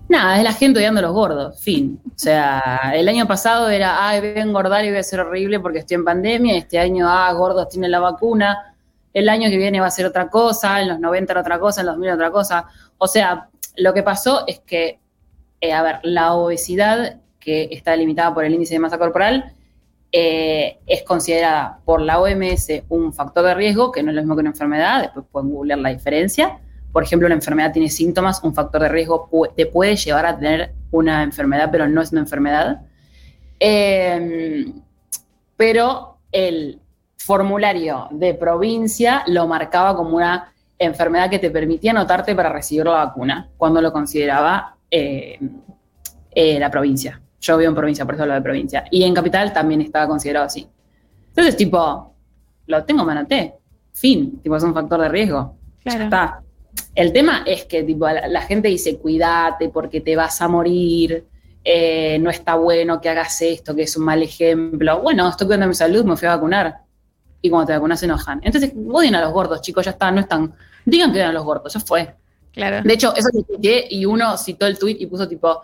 Nada, 0.08 0.38
es 0.38 0.44
la 0.44 0.54
gente 0.54 0.78
odiando 0.78 1.00
a 1.00 1.02
los 1.02 1.12
gordos, 1.12 1.60
fin. 1.60 2.00
O 2.06 2.18
sea, 2.18 2.92
el 2.94 3.06
año 3.08 3.26
pasado 3.26 3.68
era, 3.68 4.08
ay, 4.08 4.20
voy 4.20 4.30
a 4.30 4.42
engordar 4.42 4.84
y 4.84 4.88
voy 4.88 4.98
a 4.98 5.02
ser 5.02 5.20
horrible 5.20 5.60
porque 5.60 5.80
estoy 5.80 5.96
en 5.96 6.04
pandemia. 6.04 6.56
Este 6.56 6.78
año, 6.78 7.06
ah, 7.08 7.30
gordos 7.34 7.68
tienen 7.68 7.90
la 7.90 8.00
vacuna. 8.00 8.74
El 9.12 9.28
año 9.28 9.50
que 9.50 9.58
viene 9.58 9.80
va 9.80 9.86
a 9.86 9.90
ser 9.90 10.06
otra 10.06 10.30
cosa, 10.30 10.80
en 10.80 10.88
los 10.88 10.98
90 10.98 11.32
era 11.32 11.40
otra 11.42 11.58
cosa, 11.58 11.82
en 11.82 11.88
los 11.88 11.96
2000 11.96 12.06
era 12.06 12.14
otra 12.14 12.30
cosa. 12.30 12.66
O 12.96 13.06
sea, 13.06 13.48
lo 13.76 13.92
que 13.92 14.02
pasó 14.02 14.46
es 14.46 14.60
que, 14.60 14.98
eh, 15.60 15.72
a 15.72 15.82
ver, 15.82 16.00
la 16.02 16.34
obesidad, 16.34 17.18
que 17.38 17.68
está 17.70 17.94
limitada 17.94 18.32
por 18.32 18.44
el 18.44 18.54
índice 18.54 18.74
de 18.74 18.80
masa 18.80 18.98
corporal, 18.98 19.52
eh, 20.10 20.78
es 20.86 21.02
considerada 21.02 21.80
por 21.84 22.00
la 22.00 22.18
OMS 22.18 22.82
un 22.88 23.12
factor 23.12 23.44
de 23.44 23.54
riesgo, 23.54 23.92
que 23.92 24.02
no 24.02 24.10
es 24.10 24.14
lo 24.14 24.22
mismo 24.22 24.36
que 24.36 24.40
una 24.40 24.50
enfermedad, 24.50 25.02
después 25.02 25.26
pueden 25.30 25.50
googlear 25.50 25.78
la 25.80 25.90
diferencia. 25.90 26.60
Por 26.92 27.02
ejemplo, 27.02 27.26
una 27.26 27.34
enfermedad 27.34 27.72
tiene 27.72 27.88
síntomas, 27.90 28.42
un 28.42 28.54
factor 28.54 28.82
de 28.82 28.88
riesgo 28.88 29.28
pu- 29.30 29.52
te 29.54 29.66
puede 29.66 29.94
llevar 29.96 30.26
a 30.26 30.36
tener 30.38 30.72
una 30.90 31.22
enfermedad, 31.22 31.68
pero 31.70 31.86
no 31.86 32.00
es 32.00 32.12
una 32.12 32.22
enfermedad. 32.22 32.80
Eh, 33.60 34.72
pero 35.56 36.18
el 36.32 36.80
formulario 37.16 38.08
de 38.10 38.34
provincia 38.34 39.24
lo 39.26 39.46
marcaba 39.46 39.96
como 39.96 40.16
una 40.16 40.52
enfermedad 40.78 41.28
que 41.28 41.38
te 41.38 41.50
permitía 41.50 41.90
anotarte 41.90 42.34
para 42.34 42.50
recibir 42.50 42.84
la 42.84 42.92
vacuna, 43.04 43.48
cuando 43.56 43.80
lo 43.82 43.92
consideraba 43.92 44.76
eh, 44.90 45.38
eh, 46.30 46.58
la 46.58 46.70
provincia. 46.70 47.20
Yo 47.40 47.56
vivo 47.56 47.70
en 47.70 47.74
provincia, 47.76 48.04
por 48.04 48.14
eso 48.14 48.22
hablo 48.22 48.34
de 48.34 48.42
provincia. 48.42 48.84
Y 48.90 49.02
en 49.04 49.14
capital 49.14 49.52
también 49.52 49.80
estaba 49.80 50.06
considerado 50.06 50.46
así. 50.46 50.66
Entonces, 51.28 51.56
tipo, 51.56 52.14
lo 52.66 52.84
tengo, 52.84 53.04
me 53.04 53.12
anoté. 53.12 53.54
Fin, 53.92 54.40
tipo, 54.40 54.56
es 54.56 54.62
un 54.62 54.74
factor 54.74 55.00
de 55.00 55.08
riesgo. 55.08 55.56
Ya 55.84 56.04
está. 56.04 56.42
El 56.94 57.12
tema 57.12 57.42
es 57.46 57.64
que 57.64 57.82
tipo, 57.82 58.08
la, 58.08 58.28
la 58.28 58.42
gente 58.42 58.68
dice, 58.68 58.98
cuídate 58.98 59.68
porque 59.68 60.00
te 60.00 60.16
vas 60.16 60.40
a 60.40 60.48
morir, 60.48 61.26
eh, 61.70 62.18
no 62.18 62.30
está 62.30 62.54
bueno 62.54 62.98
que 62.98 63.10
hagas 63.10 63.42
esto, 63.42 63.74
que 63.74 63.82
es 63.82 63.94
un 63.96 64.04
mal 64.04 64.22
ejemplo. 64.22 65.02
Bueno, 65.02 65.28
estoy 65.28 65.46
cuidando 65.46 65.66
mi 65.66 65.74
salud, 65.74 66.02
me 66.04 66.16
fui 66.16 66.26
a 66.26 66.34
vacunar. 66.34 66.78
Y 67.42 67.50
cuando 67.50 67.66
te 67.66 67.74
vacunas 67.74 68.00
se 68.00 68.06
enojan. 68.06 68.40
Entonces, 68.42 68.72
odien 68.90 69.14
a 69.14 69.20
los 69.20 69.30
gordos, 69.32 69.60
chicos, 69.60 69.84
ya 69.84 69.90
está, 69.90 70.10
no 70.10 70.20
están. 70.20 70.54
Digan 70.86 71.12
que 71.12 71.18
odian 71.18 71.30
a 71.30 71.34
los 71.34 71.44
gordos, 71.44 71.74
ya 71.74 71.80
fue. 71.80 72.16
Claro. 72.52 72.82
De 72.82 72.94
hecho, 72.94 73.14
eso 73.14 73.28
lo 73.34 73.42
tuiteé 73.42 73.86
y 73.90 74.06
uno 74.06 74.38
citó 74.38 74.66
el 74.66 74.78
tweet 74.78 74.96
y 74.98 75.06
puso 75.06 75.28
tipo, 75.28 75.60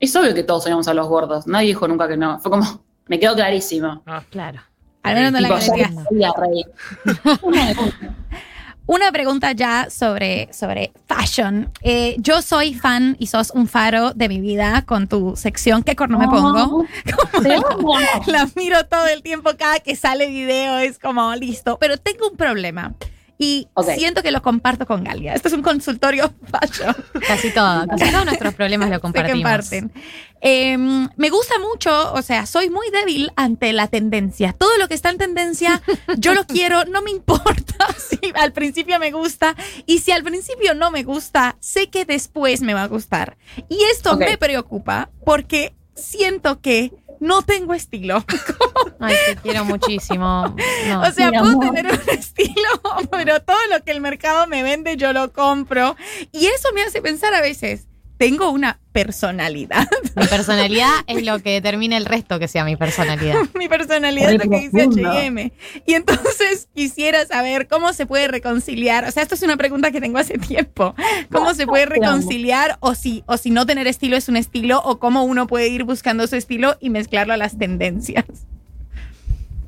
es 0.00 0.16
obvio 0.16 0.34
que 0.34 0.42
todos 0.42 0.64
odiamos 0.64 0.88
a 0.88 0.94
los 0.94 1.06
gordos. 1.06 1.46
Nadie 1.46 1.68
dijo 1.68 1.86
nunca 1.86 2.08
que 2.08 2.16
no. 2.16 2.40
Fue 2.40 2.50
como, 2.50 2.64
me 3.06 3.20
quedó 3.20 3.34
clarísimo. 3.34 4.02
Claro. 4.30 4.62
Al 5.02 5.14
menos 5.14 5.32
no 5.32 5.40
la 5.40 5.48
Una 8.86 9.10
pregunta 9.10 9.50
ya 9.50 9.88
sobre, 9.90 10.48
sobre 10.52 10.92
fashion. 11.08 11.72
Eh, 11.82 12.14
yo 12.18 12.40
soy 12.40 12.72
fan 12.72 13.16
y 13.18 13.26
sos 13.26 13.50
un 13.50 13.66
faro 13.66 14.12
de 14.12 14.28
mi 14.28 14.40
vida 14.40 14.82
con 14.86 15.08
tu 15.08 15.34
sección. 15.34 15.82
¿Qué 15.82 15.96
corno 15.96 16.18
me 16.18 16.28
pongo? 16.28 16.86
Como 17.32 17.42
Te 17.42 17.48
la, 17.48 18.22
la 18.26 18.48
miro 18.54 18.86
todo 18.86 19.08
el 19.08 19.22
tiempo, 19.22 19.50
cada 19.58 19.80
que 19.80 19.96
sale 19.96 20.28
video 20.28 20.78
es 20.78 21.00
como 21.00 21.34
listo. 21.34 21.78
Pero 21.80 21.96
tengo 21.96 22.28
un 22.28 22.36
problema 22.36 22.94
y 23.38 23.68
siento 23.96 24.22
que 24.22 24.30
lo 24.30 24.40
comparto 24.42 24.86
con 24.86 25.04
Galia. 25.04 25.34
Esto 25.34 25.48
es 25.48 25.54
un 25.54 25.62
consultorio 25.62 26.32
fashion. 26.50 26.94
Casi 27.26 27.50
todo. 27.50 27.86
Casi 27.86 28.10
todos 28.10 28.24
nuestros 28.24 28.54
problemas 28.54 28.88
lo 28.88 28.96
Se 28.96 29.00
compartimos. 29.00 29.42
comparten. 29.42 29.92
Eh, 30.40 30.76
me 30.78 31.30
gusta 31.30 31.58
mucho, 31.58 32.12
o 32.12 32.22
sea, 32.22 32.46
soy 32.46 32.70
muy 32.70 32.88
débil 32.90 33.30
ante 33.36 33.72
la 33.72 33.88
tendencia. 33.88 34.52
Todo 34.52 34.76
lo 34.78 34.88
que 34.88 34.94
está 34.94 35.10
en 35.10 35.18
tendencia, 35.18 35.82
yo 36.18 36.34
lo 36.34 36.46
quiero, 36.46 36.84
no 36.84 37.02
me 37.02 37.10
importa 37.10 37.86
si 37.98 38.18
al 38.34 38.52
principio 38.52 38.98
me 38.98 39.10
gusta 39.10 39.56
y 39.86 39.98
si 39.98 40.12
al 40.12 40.22
principio 40.22 40.74
no 40.74 40.90
me 40.90 41.02
gusta, 41.02 41.56
sé 41.60 41.88
que 41.88 42.04
después 42.04 42.62
me 42.62 42.74
va 42.74 42.84
a 42.84 42.88
gustar. 42.88 43.36
Y 43.68 43.82
esto 43.92 44.16
me 44.16 44.38
preocupa 44.38 45.10
porque 45.24 45.74
siento 45.94 46.60
que 46.60 46.92
no 47.20 47.42
tengo 47.42 47.74
estilo. 47.74 48.24
Ay, 49.00 49.14
te 49.26 49.36
quiero 49.36 49.64
muchísimo. 49.64 50.54
No. 50.88 51.02
O 51.02 51.10
sea, 51.10 51.30
puedo 51.30 51.44
amor. 51.44 51.74
tener 51.74 51.86
un 51.86 52.08
estilo, 52.10 52.68
pero 53.10 53.40
todo 53.42 53.58
lo 53.70 53.82
que 53.84 53.90
el 53.90 54.00
mercado 54.00 54.46
me 54.46 54.62
vende 54.62 54.96
yo 54.96 55.12
lo 55.12 55.32
compro. 55.32 55.96
Y 56.32 56.46
eso 56.46 56.68
me 56.74 56.82
hace 56.82 57.02
pensar 57.02 57.34
a 57.34 57.40
veces, 57.40 57.86
tengo 58.18 58.50
una 58.50 58.78
personalidad. 58.92 59.86
Mi 60.14 60.26
personalidad 60.30 60.90
es 61.06 61.24
lo 61.24 61.38
que 61.40 61.50
determina 61.50 61.96
el 61.96 62.06
resto 62.06 62.38
que 62.38 62.48
sea 62.48 62.64
mi 62.64 62.76
personalidad. 62.76 63.36
Mi 63.54 63.68
personalidad 63.68 64.32
es 64.32 64.44
lo 64.44 64.50
que 64.50 64.68
dice. 64.70 64.82
H&M. 64.82 65.52
Y 65.86 65.94
entonces 65.94 66.68
quisiera 66.74 67.26
saber 67.26 67.68
cómo 67.68 67.92
se 67.92 68.06
puede 68.06 68.28
reconciliar. 68.28 69.04
O 69.04 69.10
sea, 69.10 69.22
esto 69.22 69.34
es 69.34 69.42
una 69.42 69.56
pregunta 69.56 69.90
que 69.90 70.00
tengo 70.00 70.18
hace 70.18 70.38
tiempo. 70.38 70.94
¿Cómo 71.30 71.54
se 71.54 71.66
puede 71.66 71.86
reconciliar 71.86 72.78
o 72.80 72.94
si, 72.94 73.22
o 73.26 73.36
si 73.36 73.50
no 73.50 73.66
tener 73.66 73.86
estilo 73.86 74.16
es 74.16 74.28
un 74.28 74.36
estilo 74.36 74.80
o 74.82 74.98
cómo 74.98 75.24
uno 75.24 75.46
puede 75.46 75.68
ir 75.68 75.84
buscando 75.84 76.26
su 76.26 76.36
estilo 76.36 76.76
y 76.80 76.90
mezclarlo 76.90 77.34
a 77.34 77.36
las 77.36 77.58
tendencias? 77.58 78.24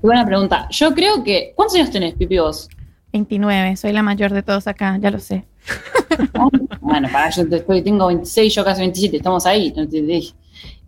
Buena 0.01 0.25
pregunta. 0.25 0.69
Yo 0.71 0.95
creo 0.95 1.23
que. 1.25 1.53
¿Cuántos 1.55 1.77
años 1.77 1.91
tenés, 1.91 2.15
Pipi, 2.15 2.39
vos? 2.39 2.69
29, 3.13 3.77
soy 3.77 3.93
la 3.93 4.03
mayor 4.03 4.33
de 4.33 4.43
todos 4.43 4.67
acá, 4.67 4.97
ya 5.01 5.11
lo 5.11 5.19
sé. 5.19 5.45
Bueno, 6.81 7.09
para 7.13 7.31
yo 7.31 7.45
después 7.45 7.83
tengo 7.85 8.07
26, 8.07 8.55
yo 8.55 8.65
casi 8.65 8.81
27, 8.81 9.17
estamos 9.19 9.47
ahí. 9.47 9.73
no 9.77 9.89
te 9.89 10.03
dije. 10.03 10.35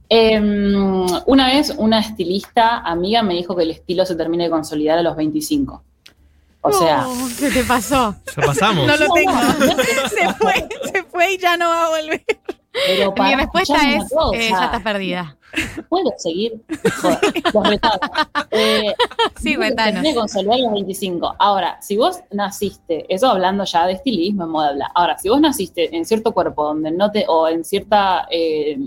Em, 0.09 1.07
una 1.27 1.47
vez 1.47 1.73
una 1.79 2.01
estilista 2.01 2.79
amiga 2.79 3.23
me 3.23 3.35
dijo 3.35 3.55
que 3.55 3.63
el 3.63 3.71
estilo 3.71 4.05
se 4.05 4.17
termina 4.17 4.45
de 4.45 4.51
consolidar 4.51 4.99
a 4.99 5.03
los 5.03 5.17
25. 5.17 5.85
O 6.63 6.73
sea, 6.73 7.05
Oh, 7.07 7.29
¿Qué 7.39 7.51
te 7.51 7.65
pasó? 7.65 8.15
Ya 8.37 8.43
pasamos. 8.43 8.87
No 8.87 8.97
lo 8.97 9.13
tengo. 9.15 9.33
se 10.09 10.35
fue, 10.35 10.69
se 10.93 11.03
fue 11.05 11.35
y 11.35 11.39
ya 11.39 11.57
no 11.57 11.69
va 11.69 11.87
a 11.87 11.89
volver. 11.91 12.25
pero 12.87 13.15
para 13.15 13.31
Mi 13.31 13.37
respuesta 13.37 13.77
es, 13.95 14.03
eh, 14.35 14.49
ya 14.51 14.57
sea, 14.57 14.65
estás 14.67 14.83
perdida. 14.83 15.37
¿Puedo 15.89 16.13
seguir? 16.19 16.61
Joder, 17.01 17.19
los 17.53 17.69
retados. 17.69 18.01
Eh, 18.51 18.95
Sí, 19.41 19.57
retanos. 19.57 20.03
que 20.03 20.15
consolidar 20.15 20.59
los 20.61 20.73
25. 20.73 21.35
Ahora, 21.39 21.79
si 21.81 21.97
vos 21.97 22.21
naciste, 22.31 23.07
eso 23.13 23.29
hablando 23.29 23.65
ya 23.65 23.87
de 23.87 23.95
estilismo, 23.95 24.45
en 24.45 24.51
moda, 24.51 24.73
bla. 24.73 24.91
Ahora, 24.95 25.19
si 25.19 25.29
vos 25.29 25.41
naciste 25.41 25.95
en 25.97 26.05
cierto 26.05 26.33
cuerpo 26.33 26.65
donde 26.65 26.91
no 26.91 27.11
te, 27.11 27.25
o 27.27 27.49
en 27.49 27.65
cierta, 27.65 28.27
eh, 28.31 28.79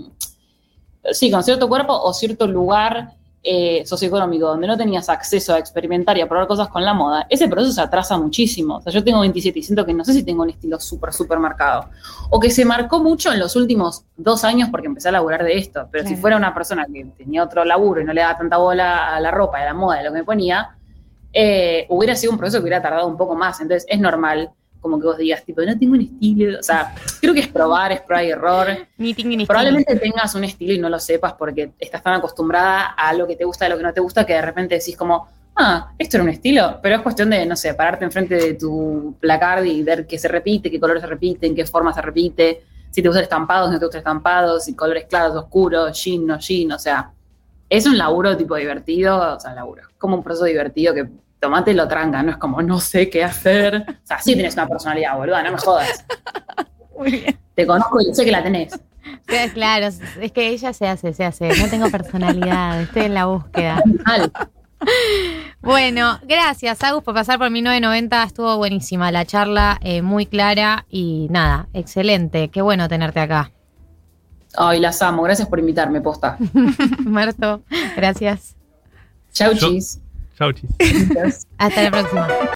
sí, 1.12 1.30
con 1.30 1.42
cierto 1.42 1.68
cuerpo 1.68 1.92
o 1.92 2.12
cierto 2.12 2.46
lugar 2.46 3.14
eh, 3.46 3.84
socioeconómico 3.84 4.46
donde 4.46 4.66
no 4.66 4.74
tenías 4.76 5.10
acceso 5.10 5.52
a 5.54 5.58
experimentar 5.58 6.16
y 6.16 6.22
a 6.22 6.26
probar 6.28 6.46
cosas 6.46 6.68
con 6.68 6.82
la 6.82 6.94
moda, 6.94 7.26
ese 7.28 7.46
proceso 7.46 7.72
se 7.72 7.80
atrasa 7.82 8.16
muchísimo. 8.16 8.76
O 8.76 8.80
sea, 8.80 8.90
yo 8.90 9.04
tengo 9.04 9.20
27 9.20 9.58
y 9.58 9.62
siento 9.62 9.84
que 9.84 9.92
no 9.92 10.02
sé 10.02 10.14
si 10.14 10.22
tengo 10.22 10.42
un 10.42 10.50
estilo 10.50 10.80
súper, 10.80 11.12
súper 11.12 11.38
marcado. 11.38 11.90
O 12.30 12.40
que 12.40 12.50
se 12.50 12.64
marcó 12.64 13.00
mucho 13.00 13.30
en 13.32 13.38
los 13.38 13.54
últimos 13.54 14.04
dos 14.16 14.44
años 14.44 14.70
porque 14.70 14.86
empecé 14.86 15.10
a 15.10 15.12
laburar 15.12 15.44
de 15.44 15.58
esto. 15.58 15.86
Pero 15.92 16.04
si 16.04 16.08
Claro. 16.10 16.20
fuera 16.22 16.36
una 16.38 16.54
persona 16.54 16.86
que 16.90 17.04
tenía 17.18 17.44
otro 17.44 17.64
laburo 17.66 18.00
y 18.00 18.04
no 18.04 18.14
le 18.14 18.22
daba 18.22 18.38
tanta 18.38 18.56
bola 18.56 19.14
a 19.14 19.20
la 19.20 19.30
ropa, 19.30 19.58
a 19.60 19.64
la 19.66 19.74
moda, 19.74 19.98
de 19.98 20.04
lo 20.04 20.10
que 20.12 20.18
me 20.20 20.24
ponía, 20.24 20.76
eh, 21.32 21.86
hubiera 21.90 22.16
sido 22.16 22.32
un 22.32 22.38
proceso 22.38 22.58
que 22.58 22.62
hubiera 22.62 22.80
tardado 22.80 23.06
un 23.06 23.16
poco 23.18 23.34
más. 23.34 23.60
Entonces 23.60 23.84
es 23.90 24.00
normal 24.00 24.50
como 24.84 25.00
que 25.00 25.06
vos 25.06 25.16
digas, 25.16 25.42
tipo, 25.42 25.62
no 25.62 25.78
tengo 25.78 25.94
un 25.94 26.02
estilo. 26.02 26.60
O 26.60 26.62
sea, 26.62 26.94
creo 27.18 27.32
que 27.32 27.40
es 27.40 27.48
probar, 27.48 27.90
es 27.90 28.02
prueba 28.02 28.22
y 28.22 28.30
error. 28.30 28.68
Ni 28.98 29.14
ni. 29.14 29.46
Probablemente 29.46 29.96
tengas 29.96 30.34
un 30.34 30.44
estilo 30.44 30.74
y 30.74 30.78
no 30.78 30.90
lo 30.90 31.00
sepas 31.00 31.32
porque 31.32 31.72
estás 31.78 32.02
tan 32.02 32.12
acostumbrada 32.12 32.88
a 32.88 33.14
lo 33.14 33.26
que 33.26 33.34
te 33.34 33.44
gusta, 33.44 33.64
a 33.64 33.70
lo 33.70 33.78
que 33.78 33.82
no 33.82 33.94
te 33.94 34.00
gusta, 34.00 34.26
que 34.26 34.34
de 34.34 34.42
repente 34.42 34.74
decís 34.74 34.94
como, 34.94 35.26
ah, 35.56 35.90
esto 35.98 36.18
era 36.18 36.24
un 36.24 36.28
estilo, 36.28 36.80
pero 36.82 36.96
es 36.96 37.00
cuestión 37.00 37.30
de, 37.30 37.46
no 37.46 37.56
sé, 37.56 37.72
pararte 37.72 38.04
enfrente 38.04 38.34
de 38.34 38.54
tu 38.54 39.16
placard 39.18 39.64
y 39.64 39.82
ver 39.82 40.06
qué 40.06 40.18
se 40.18 40.28
repite, 40.28 40.70
qué 40.70 40.78
colores 40.78 41.00
se 41.00 41.06
repiten, 41.06 41.54
qué 41.54 41.64
forma 41.64 41.94
se 41.94 42.02
repite, 42.02 42.62
si 42.90 43.00
te 43.00 43.08
gustan 43.08 43.22
estampados, 43.22 43.72
no 43.72 43.78
te 43.78 43.86
gustan 43.86 44.00
estampados, 44.00 44.64
si 44.64 44.74
colores 44.74 45.06
claros, 45.08 45.34
oscuros, 45.34 45.98
jean, 46.04 46.26
no 46.26 46.38
jean, 46.38 46.72
o 46.72 46.78
sea, 46.78 47.10
es 47.70 47.86
un 47.86 47.96
laburo 47.96 48.36
tipo 48.36 48.54
divertido, 48.54 49.36
o 49.36 49.40
sea, 49.40 49.54
laburo, 49.54 49.84
como 49.96 50.16
un 50.16 50.22
proceso 50.22 50.44
divertido 50.44 50.92
que 50.92 51.08
tomátelo 51.40 51.86
tranca, 51.88 52.22
no 52.22 52.30
es 52.32 52.36
como 52.38 52.62
no 52.62 52.80
sé 52.80 53.10
qué 53.10 53.22
hacer. 53.24 53.84
O 53.88 54.06
sea, 54.06 54.20
sí 54.20 54.34
tenés 54.36 54.54
una 54.54 54.66
personalidad, 54.68 55.16
boluda, 55.16 55.42
no 55.42 55.52
me 55.52 55.58
jodas. 55.58 56.04
Muy 56.98 57.10
bien. 57.10 57.38
Te 57.54 57.66
conozco 57.66 58.00
y 58.00 58.14
sé 58.14 58.24
que 58.24 58.30
la 58.32 58.42
tenés. 58.42 58.78
Claro, 59.52 59.86
es 59.86 60.32
que 60.32 60.48
ella 60.48 60.72
se 60.72 60.88
hace, 60.88 61.12
se 61.12 61.24
hace. 61.24 61.48
No 61.60 61.68
tengo 61.68 61.90
personalidad, 61.90 62.80
estoy 62.82 63.02
en 63.02 63.14
la 63.14 63.26
búsqueda. 63.26 63.82
Mal. 64.06 64.32
Bueno, 65.60 66.18
gracias, 66.24 66.82
Agus, 66.82 67.02
por 67.02 67.14
pasar 67.14 67.38
por 67.38 67.50
1990. 67.50 68.22
Estuvo 68.22 68.56
buenísima 68.56 69.10
la 69.12 69.24
charla, 69.24 69.78
eh, 69.82 70.02
muy 70.02 70.26
clara 70.26 70.84
y 70.90 71.28
nada, 71.30 71.68
excelente. 71.72 72.48
Qué 72.48 72.60
bueno 72.62 72.88
tenerte 72.88 73.20
acá. 73.20 73.50
Ay, 74.56 74.80
las 74.80 75.00
amo. 75.02 75.22
Gracias 75.22 75.48
por 75.48 75.58
invitarme, 75.58 76.00
posta. 76.00 76.36
Marto, 77.00 77.62
gracias. 77.96 78.56
Chau, 79.32 79.52
Yo- 79.52 79.68
chis. 79.68 80.00
Chau, 80.36 80.52
chis. 80.52 80.70
Hasta 81.58 81.82
la 81.82 81.90
próxima. 81.90 82.28